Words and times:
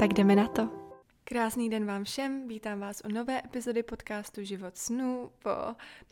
Tak 0.00 0.12
jdeme 0.14 0.36
na 0.36 0.48
to. 0.48 0.68
Krásný 1.24 1.70
den 1.70 1.86
vám 1.86 2.04
všem, 2.04 2.48
vítám 2.48 2.80
vás 2.80 3.02
u 3.04 3.08
nové 3.08 3.42
epizody 3.44 3.82
podcastu 3.82 4.44
Život 4.44 4.76
snů 4.76 5.30
po 5.38 5.50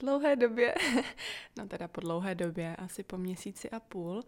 dlouhé 0.01 0.37
době, 0.37 0.74
no 1.59 1.69
teda 1.69 1.88
po 1.88 2.01
dlouhé 2.01 2.34
době, 2.34 2.77
asi 2.77 3.02
po 3.02 3.19
měsíci 3.19 3.70
a 3.70 3.80
půl. 3.80 4.23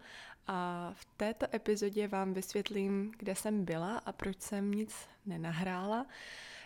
A 0.47 0.91
v 0.95 1.05
této 1.17 1.45
epizodě 1.55 2.07
vám 2.07 2.33
vysvětlím, 2.33 3.11
kde 3.17 3.35
jsem 3.35 3.65
byla 3.65 3.97
a 3.97 4.11
proč 4.11 4.41
jsem 4.41 4.71
nic 4.71 4.95
nenahrála. 5.25 6.05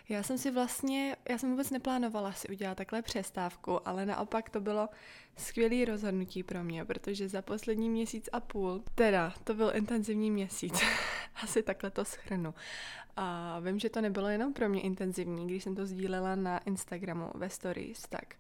Já 0.10 0.24
jsem 0.24 0.38
si 0.38 0.52
vlastně, 0.52 1.16
já 1.30 1.38
jsem 1.38 1.52
vůbec 1.52 1.70
neplánovala 1.70 2.32
si 2.34 2.48
udělat 2.48 2.78
takhle 2.78 3.02
přestávku, 3.02 3.88
ale 3.88 4.06
naopak 4.06 4.50
to 4.50 4.62
bylo 4.62 4.90
skvělé 5.38 5.86
rozhodnutí 5.86 6.44
pro 6.44 6.64
mě, 6.64 6.86
protože 6.86 7.30
za 7.30 7.42
poslední 7.42 7.90
měsíc 7.90 8.30
a 8.32 8.40
půl, 8.40 8.84
teda 8.96 9.34
to 9.44 9.54
byl 9.54 9.72
intenzivní 9.76 10.32
měsíc, 10.32 10.82
asi 11.44 11.64
takhle 11.64 11.92
to 11.92 12.06
schrnu. 12.06 12.54
A 13.16 13.60
vím, 13.60 13.80
že 13.80 13.90
to 13.90 14.02
nebylo 14.02 14.28
jenom 14.28 14.54
pro 14.54 14.70
mě 14.70 14.82
intenzivní, 14.82 15.48
když 15.48 15.64
jsem 15.64 15.76
to 15.76 15.86
sdílela 15.86 16.36
na 16.36 16.58
Instagramu 16.58 17.32
ve 17.36 17.50
stories, 17.50 18.08
tak 18.10 18.36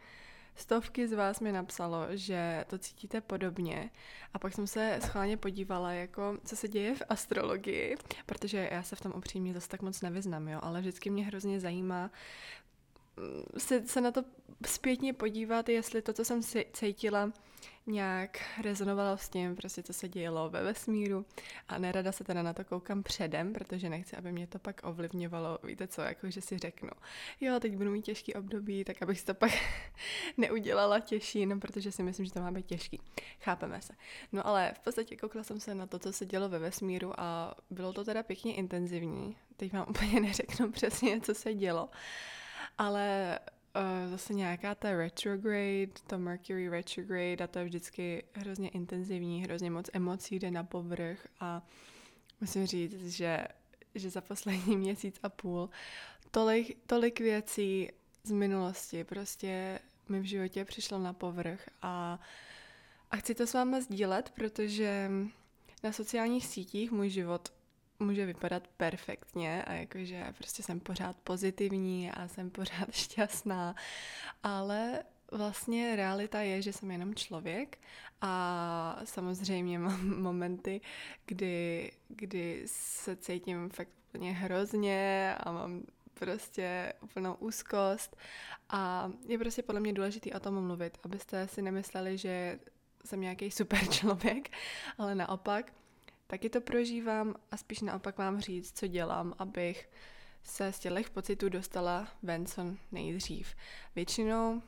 Stovky 0.55 1.07
z 1.07 1.13
vás 1.13 1.39
mi 1.39 1.51
napsalo, 1.51 2.07
že 2.09 2.65
to 2.67 2.77
cítíte 2.77 3.21
podobně. 3.21 3.89
A 4.33 4.39
pak 4.39 4.53
jsem 4.53 4.67
se 4.67 4.99
schválně 5.03 5.37
podívala, 5.37 5.91
jako 5.91 6.37
co 6.45 6.55
se 6.55 6.67
děje 6.67 6.95
v 6.95 7.01
astrologii, 7.09 7.95
protože 8.25 8.69
já 8.71 8.83
se 8.83 8.95
v 8.95 9.01
tom 9.01 9.13
upřímně 9.15 9.53
zase 9.53 9.69
tak 9.69 9.81
moc 9.81 10.01
nevyznám, 10.01 10.47
jo, 10.47 10.59
ale 10.63 10.81
vždycky 10.81 11.09
mě 11.09 11.25
hrozně 11.25 11.59
zajímá 11.59 12.11
mm, 13.17 13.59
se, 13.59 13.87
se 13.87 14.01
na 14.01 14.11
to 14.11 14.23
zpětně 14.65 15.13
podívat, 15.13 15.69
jestli 15.69 16.01
to, 16.01 16.13
co 16.13 16.25
jsem 16.25 16.41
cítila, 16.73 17.31
nějak 17.87 18.41
rezonovalo 18.61 19.17
s 19.17 19.29
tím, 19.29 19.55
prostě 19.55 19.83
co 19.83 19.93
se 19.93 20.09
dělo 20.09 20.49
ve 20.49 20.63
vesmíru 20.63 21.25
a 21.67 21.77
nerada 21.77 22.11
se 22.11 22.23
teda 22.23 22.43
na 22.43 22.53
to 22.53 22.63
koukám 22.63 23.03
předem, 23.03 23.53
protože 23.53 23.89
nechci, 23.89 24.15
aby 24.15 24.31
mě 24.31 24.47
to 24.47 24.59
pak 24.59 24.81
ovlivňovalo, 24.83 25.59
víte 25.63 25.87
co, 25.87 26.01
jako 26.01 26.29
že 26.29 26.41
si 26.41 26.57
řeknu, 26.57 26.89
jo, 27.41 27.59
teď 27.59 27.75
budu 27.75 27.91
mít 27.91 28.01
těžký 28.01 28.33
období, 28.33 28.83
tak 28.83 29.01
abych 29.01 29.19
si 29.19 29.25
to 29.25 29.33
pak 29.33 29.51
neudělala 30.37 30.99
těžší, 30.99 31.45
no 31.45 31.59
protože 31.59 31.91
si 31.91 32.03
myslím, 32.03 32.25
že 32.25 32.33
to 32.33 32.39
má 32.41 32.51
být 32.51 32.65
těžký. 32.65 33.01
Chápeme 33.39 33.81
se. 33.81 33.93
No 34.31 34.47
ale 34.47 34.73
v 34.75 34.79
podstatě 34.79 35.17
koukala 35.17 35.43
jsem 35.43 35.59
se 35.59 35.75
na 35.75 35.87
to, 35.87 35.99
co 35.99 36.13
se 36.13 36.25
dělo 36.25 36.49
ve 36.49 36.59
vesmíru 36.59 37.19
a 37.19 37.55
bylo 37.69 37.93
to 37.93 38.03
teda 38.03 38.23
pěkně 38.23 38.55
intenzivní. 38.55 39.37
Teď 39.57 39.73
vám 39.73 39.85
úplně 39.89 40.19
neřeknu 40.19 40.71
přesně, 40.71 41.21
co 41.21 41.35
se 41.35 41.53
dělo, 41.53 41.89
ale 42.77 43.39
zase 44.17 44.33
nějaká 44.33 44.75
ta 44.75 44.91
retrograde, 44.91 45.91
to 46.07 46.19
Mercury 46.19 46.69
retrograde 46.69 47.43
a 47.43 47.47
to 47.47 47.59
je 47.59 47.65
vždycky 47.65 48.23
hrozně 48.33 48.69
intenzivní, 48.69 49.43
hrozně 49.43 49.71
moc 49.71 49.89
emocí 49.93 50.39
jde 50.39 50.51
na 50.51 50.63
povrch 50.63 51.27
a 51.39 51.67
musím 52.41 52.65
říct, 52.65 53.07
že, 53.07 53.47
že 53.95 54.09
za 54.09 54.21
poslední 54.21 54.77
měsíc 54.85 55.19
a 55.23 55.29
půl 55.29 55.69
tolik, 56.31 56.77
tolik 56.87 57.19
věcí 57.19 57.89
z 58.23 58.31
minulosti 58.31 59.03
prostě 59.03 59.79
mi 60.09 60.19
v 60.19 60.23
životě 60.23 60.65
přišlo 60.65 60.99
na 60.99 61.13
povrch 61.13 61.69
a, 61.81 62.19
a 63.11 63.17
chci 63.17 63.35
to 63.35 63.47
s 63.47 63.53
váma 63.53 63.81
sdílet, 63.81 64.29
protože 64.29 65.11
na 65.83 65.91
sociálních 65.91 66.45
sítích 66.45 66.91
můj 66.91 67.09
život 67.09 67.53
může 67.99 68.25
vypadat 68.25 68.67
perfektně 68.67 69.63
a 69.63 69.73
jakože 69.73 70.33
prostě 70.37 70.63
jsem 70.63 70.79
pořád 70.79 71.15
pozitivní 71.23 72.11
a 72.11 72.27
jsem 72.27 72.49
pořád 72.49 72.91
šťastná, 72.91 73.75
ale 74.43 75.03
vlastně 75.31 75.95
realita 75.95 76.41
je, 76.41 76.61
že 76.61 76.73
jsem 76.73 76.91
jenom 76.91 77.15
člověk 77.15 77.77
a 78.21 79.01
samozřejmě 79.03 79.79
mám 79.79 80.19
momenty, 80.21 80.81
kdy, 81.25 81.91
kdy 82.07 82.63
se 82.65 83.15
cítím 83.15 83.69
fakt 83.69 83.89
úplně 84.09 84.33
hrozně 84.33 85.35
a 85.39 85.51
mám 85.51 85.83
prostě 86.13 86.93
úplnou 87.01 87.33
úzkost. 87.33 88.17
A 88.69 89.11
je 89.27 89.37
prostě 89.37 89.63
podle 89.63 89.81
mě 89.81 89.93
důležité 89.93 90.31
o 90.31 90.39
tom 90.39 90.67
mluvit, 90.67 90.97
abyste 91.03 91.47
si 91.47 91.61
nemysleli, 91.61 92.17
že 92.17 92.59
jsem 93.05 93.21
nějaký 93.21 93.51
super 93.51 93.87
člověk, 93.87 94.49
ale 94.97 95.15
naopak 95.15 95.73
taky 96.27 96.49
to 96.49 96.61
prožívám 96.61 97.35
a 97.51 97.57
spíš 97.57 97.81
naopak 97.81 98.17
vám 98.17 98.39
říct, 98.39 98.77
co 98.77 98.87
dělám, 98.87 99.33
abych 99.37 99.89
se 100.43 100.73
z 100.73 100.79
těch 100.79 101.09
pocitů 101.09 101.49
dostala 101.49 102.07
ven 102.23 102.45
co 102.45 102.61
nejdřív. 102.91 103.55
Většinou 103.95 104.61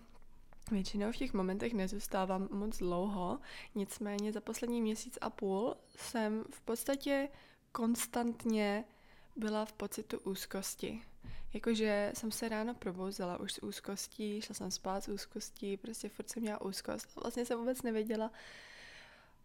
Většinou 0.72 1.12
v 1.12 1.18
těch 1.18 1.34
momentech 1.34 1.73
nezůstávám 1.73 2.47
moc 2.51 2.78
dlouho, 2.78 3.40
nicméně 3.75 4.31
za 4.31 4.41
poslední 4.41 4.81
měsíc 4.81 5.18
a 5.22 5.29
půl 5.29 5.75
jsem 5.95 6.44
v 6.51 6.62
podstatě 6.62 7.29
konstantně 7.72 8.84
byla 9.35 9.66
v 9.66 9.74
pocitu 9.74 10.19
úzkosti. 10.19 11.01
Jakože 11.53 12.12
jsem 12.16 12.31
se 12.31 12.50
ráno 12.50 12.74
probouzela 12.74 13.39
už 13.39 13.53
s 13.53 13.63
úzkostí, 13.63 14.41
šla 14.41 14.56
jsem 14.56 14.72
spát 14.72 15.03
s 15.03 15.07
úzkostí, 15.07 15.78
prostě 15.78 16.09
furt 16.09 16.29
jsem 16.29 16.44
měla 16.44 16.62
úzkost. 16.62 17.16
Vlastně 17.16 17.45
jsem 17.45 17.59
vůbec 17.59 17.81
nevěděla, 17.81 18.31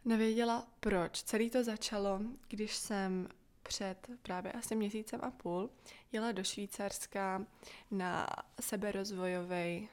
nevěděla 0.04 0.66
proč. 0.80 1.22
Celý 1.22 1.50
to 1.50 1.64
začalo, 1.64 2.20
když 2.48 2.76
jsem 2.76 3.28
před 3.62 4.10
právě 4.22 4.52
asi 4.52 4.76
měsícem 4.76 5.20
a 5.22 5.30
půl 5.30 5.70
jela 6.12 6.32
do 6.32 6.44
Švýcarska 6.44 7.46
na 7.90 8.26
seberozvojový 8.60 9.88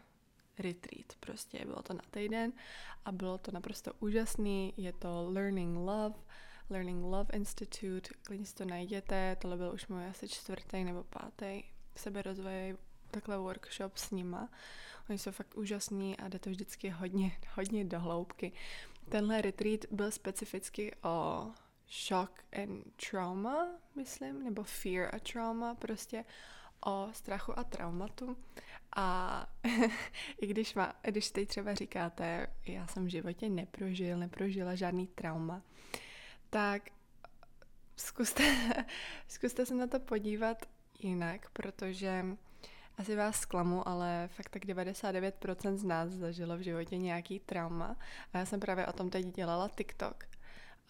retreat. 0.60 1.14
Prostě 1.20 1.66
bylo 1.66 1.82
to 1.82 1.94
na 1.94 2.02
týden 2.12 2.54
a 3.06 3.12
bylo 3.12 3.38
to 3.38 3.52
naprosto 3.52 3.92
úžasný. 4.00 4.74
Je 4.78 4.94
to 4.94 5.30
Learning 5.32 5.78
Love, 5.78 6.16
Learning 6.70 7.04
Love 7.04 7.34
Institute, 7.34 8.10
klidně 8.24 8.46
si 8.46 8.56
to 8.56 8.66
najděte, 8.66 9.38
tohle 9.42 9.58
byl 9.58 9.72
už 9.74 9.88
můj 9.88 10.08
asi 10.08 10.28
čtvrtý 10.28 10.84
nebo 10.84 11.04
pátý 11.04 11.64
seberozvojový 11.96 12.78
takhle 13.12 13.38
workshop 13.38 13.98
s 13.98 14.12
nima. 14.12 14.50
Oni 15.10 15.20
jsou 15.20 15.32
fakt 15.32 15.58
úžasní 15.58 16.18
a 16.18 16.28
jde 16.28 16.40
to 16.40 16.50
vždycky 16.50 16.90
hodně, 16.90 17.38
hodně 17.56 17.86
do 17.86 18.00
hloubky. 18.00 18.52
Tenhle 19.10 19.42
retreat 19.42 19.80
byl 19.92 20.12
specificky 20.12 20.96
o 21.04 21.48
shock 21.90 22.32
and 22.64 22.84
trauma, 23.10 23.68
myslím, 23.96 24.44
nebo 24.44 24.64
fear 24.64 25.16
a 25.16 25.20
trauma, 25.20 25.76
prostě 25.76 26.26
o 26.86 27.10
strachu 27.12 27.60
a 27.60 27.64
traumatu. 27.64 28.38
A 28.96 29.48
i 30.42 30.48
když, 30.48 30.76
má, 30.76 30.94
když 31.02 31.32
teď 31.32 31.50
třeba 31.50 31.74
říkáte, 31.74 32.48
já 32.66 32.88
jsem 32.88 33.06
v 33.06 33.10
životě 33.10 33.50
neprožil, 33.50 34.18
neprožila 34.18 34.76
žádný 34.76 35.08
trauma, 35.08 35.62
tak 36.50 36.90
zkuste, 37.96 38.44
zkuste 39.28 39.66
se 39.66 39.76
na 39.76 39.88
to 39.88 40.00
podívat 40.00 40.66
jinak, 41.00 41.50
protože 41.50 42.26
asi 43.00 43.16
vás 43.16 43.40
zklamu, 43.40 43.88
ale 43.88 44.30
fakt 44.32 44.50
tak 44.50 44.66
99% 44.66 45.76
z 45.76 45.84
nás 45.84 46.10
zažilo 46.10 46.58
v 46.58 46.62
životě 46.62 46.98
nějaký 46.98 47.40
trauma. 47.40 47.98
A 48.34 48.38
já 48.38 48.46
jsem 48.46 48.60
právě 48.60 48.88
o 48.88 48.94
tom 48.94 49.10
teď 49.10 49.26
dělala 49.26 49.70
TikTok. 49.70 50.24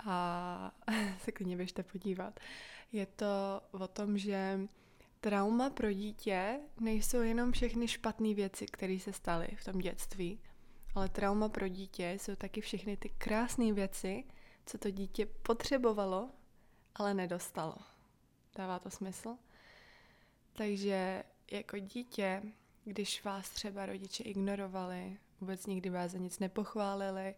A 0.06 0.72
se 1.24 1.31
klidně 1.31 1.58
běžte 1.58 1.84
podívat. 1.84 2.40
Je 2.92 3.06
to 3.06 3.62
o 3.72 3.88
tom, 3.88 4.18
že 4.18 4.59
trauma 5.22 5.70
pro 5.70 5.94
dítě 5.94 6.59
nejsou 6.79 7.22
jenom 7.22 7.52
všechny 7.52 7.88
špatné 7.88 8.34
věci, 8.34 8.66
které 8.66 9.00
se 9.00 9.14
staly 9.14 9.47
v 9.56 9.64
tom 9.64 9.79
dětství, 9.79 10.40
ale 10.96 11.09
trauma 11.09 11.50
pro 11.50 11.67
dítě 11.67 12.11
jsou 12.11 12.35
taky 12.35 12.61
všechny 12.61 12.97
ty 12.97 13.09
krásné 13.09 13.73
věci, 13.73 14.23
co 14.66 14.78
to 14.78 14.91
dítě 14.91 15.26
potřebovalo, 15.26 16.29
ale 16.96 17.14
nedostalo. 17.14 17.76
Dává 18.56 18.79
to 18.79 18.90
smysl? 18.90 19.35
Takže 20.53 21.23
jako 21.51 21.79
dítě, 21.79 22.43
když 22.84 23.23
vás 23.23 23.49
třeba 23.49 23.85
rodiče 23.85 24.23
ignorovali, 24.23 25.17
vůbec 25.41 25.66
nikdy 25.66 25.90
vás 25.90 26.11
za 26.11 26.17
nic 26.17 26.40
nepochválili, 26.40 27.35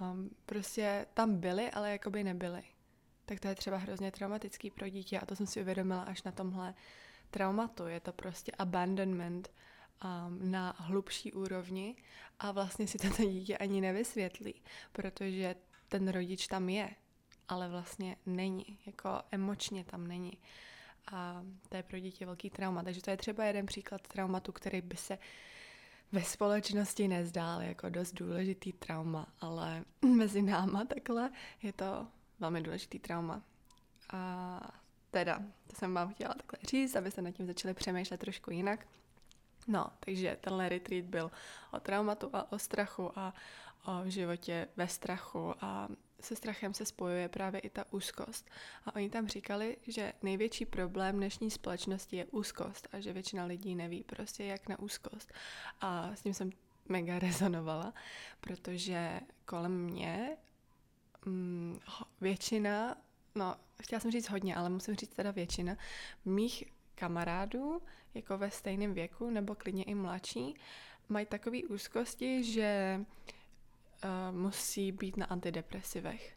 um, 0.00 0.30
prostě 0.46 1.06
tam 1.14 1.36
byli, 1.40 1.70
ale 1.70 1.90
jako 1.90 2.10
by 2.10 2.24
nebyli. 2.24 2.62
Tak 3.24 3.40
to 3.40 3.48
je 3.48 3.54
třeba 3.54 3.76
hrozně 3.76 4.12
traumatický 4.12 4.70
pro 4.70 4.88
dítě 4.88 5.20
a 5.20 5.26
to 5.26 5.36
jsem 5.36 5.46
si 5.46 5.60
uvědomila 5.60 6.02
až 6.02 6.22
na 6.22 6.32
tomhle 6.32 6.74
traumatu. 7.30 7.86
Je 7.86 8.00
to 8.00 8.12
prostě 8.12 8.52
abandonment 8.58 9.50
um, 10.04 10.50
na 10.50 10.74
hlubší 10.78 11.32
úrovni 11.32 11.96
a 12.38 12.52
vlastně 12.52 12.86
si 12.86 12.98
to 12.98 13.08
dítě 13.08 13.58
ani 13.58 13.80
nevysvětlí, 13.80 14.62
protože 14.92 15.54
ten 15.88 16.08
rodič 16.08 16.46
tam 16.46 16.68
je, 16.68 16.90
ale 17.48 17.68
vlastně 17.68 18.16
není, 18.26 18.78
jako 18.86 19.22
emočně 19.30 19.84
tam 19.84 20.06
není. 20.06 20.38
A 21.12 21.42
to 21.68 21.76
je 21.76 21.82
pro 21.82 21.98
dítě 21.98 22.26
velký 22.26 22.50
trauma. 22.50 22.82
Takže 22.82 23.02
to 23.02 23.10
je 23.10 23.16
třeba 23.16 23.44
jeden 23.44 23.66
příklad 23.66 24.08
traumatu, 24.08 24.52
který 24.52 24.80
by 24.80 24.96
se 24.96 25.18
ve 26.12 26.22
společnosti 26.22 27.08
nezdál 27.08 27.62
jako 27.62 27.88
dost 27.88 28.12
důležitý 28.12 28.72
trauma, 28.72 29.26
ale 29.40 29.84
mezi 30.16 30.42
náma 30.42 30.84
takhle 30.84 31.30
je 31.62 31.72
to 31.72 32.06
velmi 32.40 32.60
důležitý 32.60 32.98
trauma. 32.98 33.42
A 34.12 34.60
teda, 35.10 35.38
to 35.66 35.76
jsem 35.76 35.94
vám 35.94 36.14
chtěla 36.14 36.34
takhle 36.34 36.58
říct, 36.68 36.96
abyste 36.96 37.22
nad 37.22 37.30
tím 37.30 37.46
začali 37.46 37.74
přemýšlet 37.74 38.20
trošku 38.20 38.50
jinak. 38.50 38.86
No, 39.68 39.86
takže 40.00 40.36
tenhle 40.40 40.68
retreat 40.68 41.04
byl 41.04 41.30
o 41.72 41.80
traumatu 41.80 42.30
a 42.32 42.52
o 42.52 42.58
strachu 42.58 43.18
a 43.18 43.34
o 43.84 44.10
životě 44.10 44.68
ve 44.76 44.88
strachu 44.88 45.54
a 45.60 45.88
se 46.26 46.36
strachem 46.36 46.74
se 46.74 46.84
spojuje 46.84 47.28
právě 47.28 47.60
i 47.60 47.70
ta 47.70 47.84
úzkost. 47.92 48.50
A 48.86 48.94
oni 48.94 49.10
tam 49.10 49.28
říkali, 49.28 49.76
že 49.86 50.12
největší 50.22 50.66
problém 50.66 51.16
dnešní 51.16 51.50
společnosti 51.50 52.16
je 52.16 52.24
úzkost 52.24 52.88
a 52.92 53.00
že 53.00 53.12
většina 53.12 53.44
lidí 53.44 53.74
neví 53.74 54.04
prostě 54.04 54.44
jak 54.44 54.68
na 54.68 54.78
úzkost. 54.78 55.32
A 55.80 56.16
s 56.16 56.22
tím 56.22 56.34
jsem 56.34 56.50
mega 56.88 57.18
rezonovala, 57.26 57.94
protože 58.40 59.20
kolem 59.44 59.84
mě 59.84 60.36
mm, 61.24 61.78
většina, 62.20 62.96
no 63.34 63.56
chtěla 63.82 64.00
jsem 64.00 64.10
říct 64.10 64.28
hodně, 64.28 64.56
ale 64.56 64.68
musím 64.68 64.94
říct 64.96 65.14
teda 65.14 65.30
většina 65.30 65.76
mých 66.24 66.64
kamarádů, 66.94 67.82
jako 68.14 68.38
ve 68.38 68.50
stejném 68.50 68.94
věku 68.94 69.30
nebo 69.30 69.54
klidně 69.54 69.84
i 69.84 69.94
mladší, 69.94 70.54
mají 71.08 71.26
takové 71.26 71.58
úzkosti, 71.62 72.44
že 72.44 73.00
uh, 73.00 73.35
musí 74.30 74.92
být 74.92 75.16
na 75.16 75.26
antidepresivech. 75.26 76.36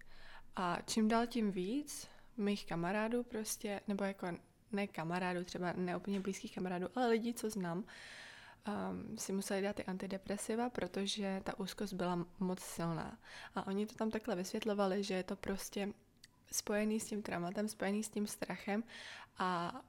A 0.55 0.77
čím 0.85 1.07
dál 1.07 1.27
tím 1.27 1.51
víc 1.51 2.07
mých 2.37 2.65
kamarádů 2.65 3.23
prostě, 3.23 3.81
nebo 3.87 4.03
jako 4.03 4.27
ne 4.71 4.87
kamarádů, 4.87 5.43
třeba 5.43 5.73
neúplně 5.73 6.19
blízkých 6.19 6.55
kamarádů, 6.55 6.87
ale 6.95 7.07
lidí, 7.07 7.33
co 7.33 7.49
znám, 7.49 7.77
um, 7.77 9.17
si 9.17 9.33
museli 9.33 9.61
dát 9.61 9.75
ty 9.75 9.85
antidepresiva, 9.85 10.69
protože 10.69 11.41
ta 11.43 11.59
úzkost 11.59 11.93
byla 11.93 12.25
moc 12.39 12.59
silná. 12.59 13.17
A 13.55 13.67
oni 13.67 13.85
to 13.85 13.95
tam 13.95 14.11
takhle 14.11 14.35
vysvětlovali, 14.35 15.03
že 15.03 15.13
je 15.13 15.23
to 15.23 15.35
prostě 15.35 15.93
spojený 16.51 16.99
s 16.99 17.05
tím 17.05 17.21
traumatem, 17.21 17.67
spojený 17.67 18.03
s 18.03 18.09
tím 18.09 18.27
strachem 18.27 18.83
a 19.37 19.81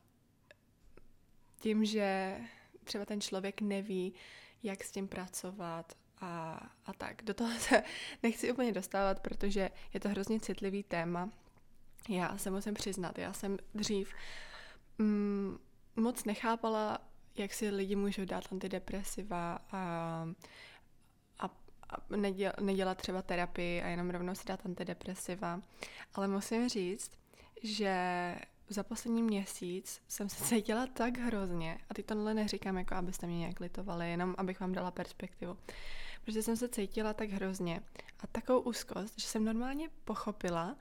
tím, 1.59 1.85
že 1.85 2.41
třeba 2.85 3.05
ten 3.05 3.21
člověk 3.21 3.61
neví, 3.61 4.15
jak 4.63 4.85
s 4.85 4.93
tím 4.93 5.09
pracovat 5.09 5.93
a, 6.21 6.61
a 6.87 6.93
tak. 6.93 7.23
Do 7.23 7.35
toho 7.35 7.59
se 7.59 7.83
nechci 8.23 8.53
úplně 8.53 8.73
dostávat, 8.73 9.21
protože 9.21 9.71
je 9.95 10.01
to 10.01 10.09
hrozně 10.09 10.41
citlivý 10.41 10.83
téma. 10.83 11.31
Já 12.09 12.39
se 12.39 12.51
musím 12.51 12.75
přiznat, 12.75 13.19
já 13.19 13.33
jsem 13.33 13.59
dřív 13.75 14.15
mm, 14.99 15.59
moc 15.97 16.25
nechápala, 16.25 16.99
jak 17.37 17.55
si 17.55 17.71
lidi 17.71 17.97
můžou 17.97 18.25
dát 18.25 18.45
antidepresiva 18.53 19.59
a, 19.73 20.27
a, 21.39 21.47
a 21.89 22.17
neděl, 22.17 22.53
nedělat 22.61 22.99
třeba 22.99 23.23
terapii 23.23 23.83
a 23.83 23.89
jenom 23.89 24.11
rovnou 24.11 24.35
si 24.35 24.47
dát 24.47 24.67
antidepresiva. 24.67 25.61
Ale 26.15 26.29
musím 26.29 26.69
říct, 26.69 27.11
že 27.63 27.95
za 28.69 28.83
poslední 28.83 29.23
měsíc 29.23 30.03
jsem 30.09 30.29
se 30.29 30.45
cítila 30.45 30.87
tak 30.87 31.19
hrozně, 31.19 31.79
a 31.91 31.95
teď 31.95 32.07
tohle 32.07 32.35
neříkám 32.35 32.79
jako, 32.79 32.95
abyste 32.95 33.27
mě 33.27 33.39
nějak 33.39 33.61
litovali, 33.61 34.11
jenom 34.11 34.35
abych 34.39 34.61
vám 34.61 34.73
dala 34.73 34.91
perspektivu, 34.91 35.57
protože 36.25 36.43
jsem 36.43 36.57
se 36.57 36.69
cítila 36.69 37.15
tak 37.15 37.31
hrozně 37.31 37.83
a 38.21 38.27
takovou 38.27 38.61
úzkost, 38.61 39.19
že 39.19 39.27
jsem 39.27 39.45
normálně 39.45 39.91
pochopila, 40.05 40.77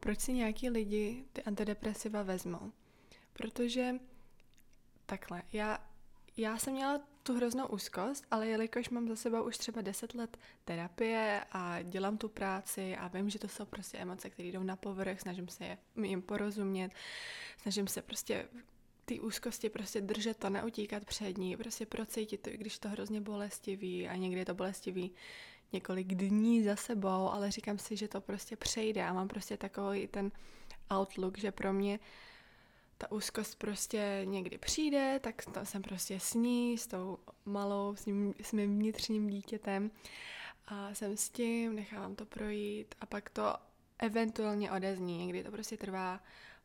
proč 0.00 0.20
si 0.20 0.32
nějaký 0.32 0.70
lidi 0.70 1.24
ty 1.32 1.42
antidepresiva 1.42 2.22
vezmou. 2.22 2.72
Protože 3.32 3.94
takhle, 5.06 5.42
já, 5.52 5.78
já 6.36 6.58
jsem 6.58 6.72
měla 6.72 7.00
tu 7.22 7.36
hroznou 7.36 7.66
úzkost, 7.66 8.24
ale 8.30 8.46
jelikož 8.46 8.88
mám 8.88 9.08
za 9.08 9.16
sebou 9.16 9.42
už 9.42 9.58
třeba 9.58 9.80
10 9.80 10.14
let 10.14 10.38
terapie 10.64 11.44
a 11.52 11.82
dělám 11.82 12.18
tu 12.18 12.28
práci 12.28 12.96
a 12.96 13.08
vím, 13.08 13.30
že 13.30 13.38
to 13.38 13.48
jsou 13.48 13.64
prostě 13.64 13.98
emoce, 13.98 14.30
které 14.30 14.48
jdou 14.48 14.62
na 14.62 14.76
povrch, 14.76 15.20
snažím 15.20 15.48
se 15.48 15.78
jim 16.02 16.22
porozumět, 16.22 16.92
snažím 17.62 17.86
se 17.86 18.02
prostě 18.02 18.48
ty 19.12 19.20
úzkosti 19.20 19.68
prostě 19.68 20.00
držet 20.00 20.36
to, 20.36 20.50
neutíkat 20.50 21.04
před 21.04 21.38
ní, 21.38 21.56
prostě 21.56 21.86
procítit 21.86 22.40
to, 22.40 22.50
i 22.50 22.56
když 22.56 22.78
to 22.78 22.88
hrozně 22.88 23.20
bolestivý 23.20 24.08
a 24.08 24.16
někdy 24.16 24.38
je 24.40 24.44
to 24.44 24.54
bolestivý 24.54 25.12
několik 25.72 26.06
dní 26.06 26.64
za 26.64 26.76
sebou, 26.76 27.28
ale 27.28 27.50
říkám 27.50 27.78
si, 27.78 27.96
že 27.96 28.08
to 28.08 28.20
prostě 28.20 28.56
přejde 28.56 29.04
a 29.04 29.12
mám 29.12 29.28
prostě 29.28 29.56
takový 29.56 30.06
ten 30.06 30.32
outlook, 30.98 31.38
že 31.38 31.52
pro 31.52 31.72
mě 31.72 32.00
ta 32.98 33.12
úzkost 33.12 33.58
prostě 33.58 34.22
někdy 34.24 34.58
přijde, 34.58 35.20
tak 35.22 35.44
to 35.44 35.64
jsem 35.64 35.82
prostě 35.82 36.20
s 36.20 36.34
ní, 36.34 36.78
s 36.78 36.86
tou 36.86 37.18
malou, 37.44 37.96
s, 37.96 38.06
ním, 38.06 38.34
s 38.42 38.52
mým 38.52 38.78
vnitřním 38.78 39.28
dítětem 39.28 39.90
a 40.66 40.94
jsem 40.94 41.16
s 41.16 41.28
tím, 41.28 41.74
nechávám 41.74 42.14
to 42.14 42.26
projít 42.26 42.94
a 43.00 43.06
pak 43.06 43.30
to 43.30 43.54
eventuálně 43.98 44.72
odezní. 44.72 45.18
Někdy 45.18 45.44
to 45.44 45.50
prostě 45.50 45.76
trvá 45.76 46.20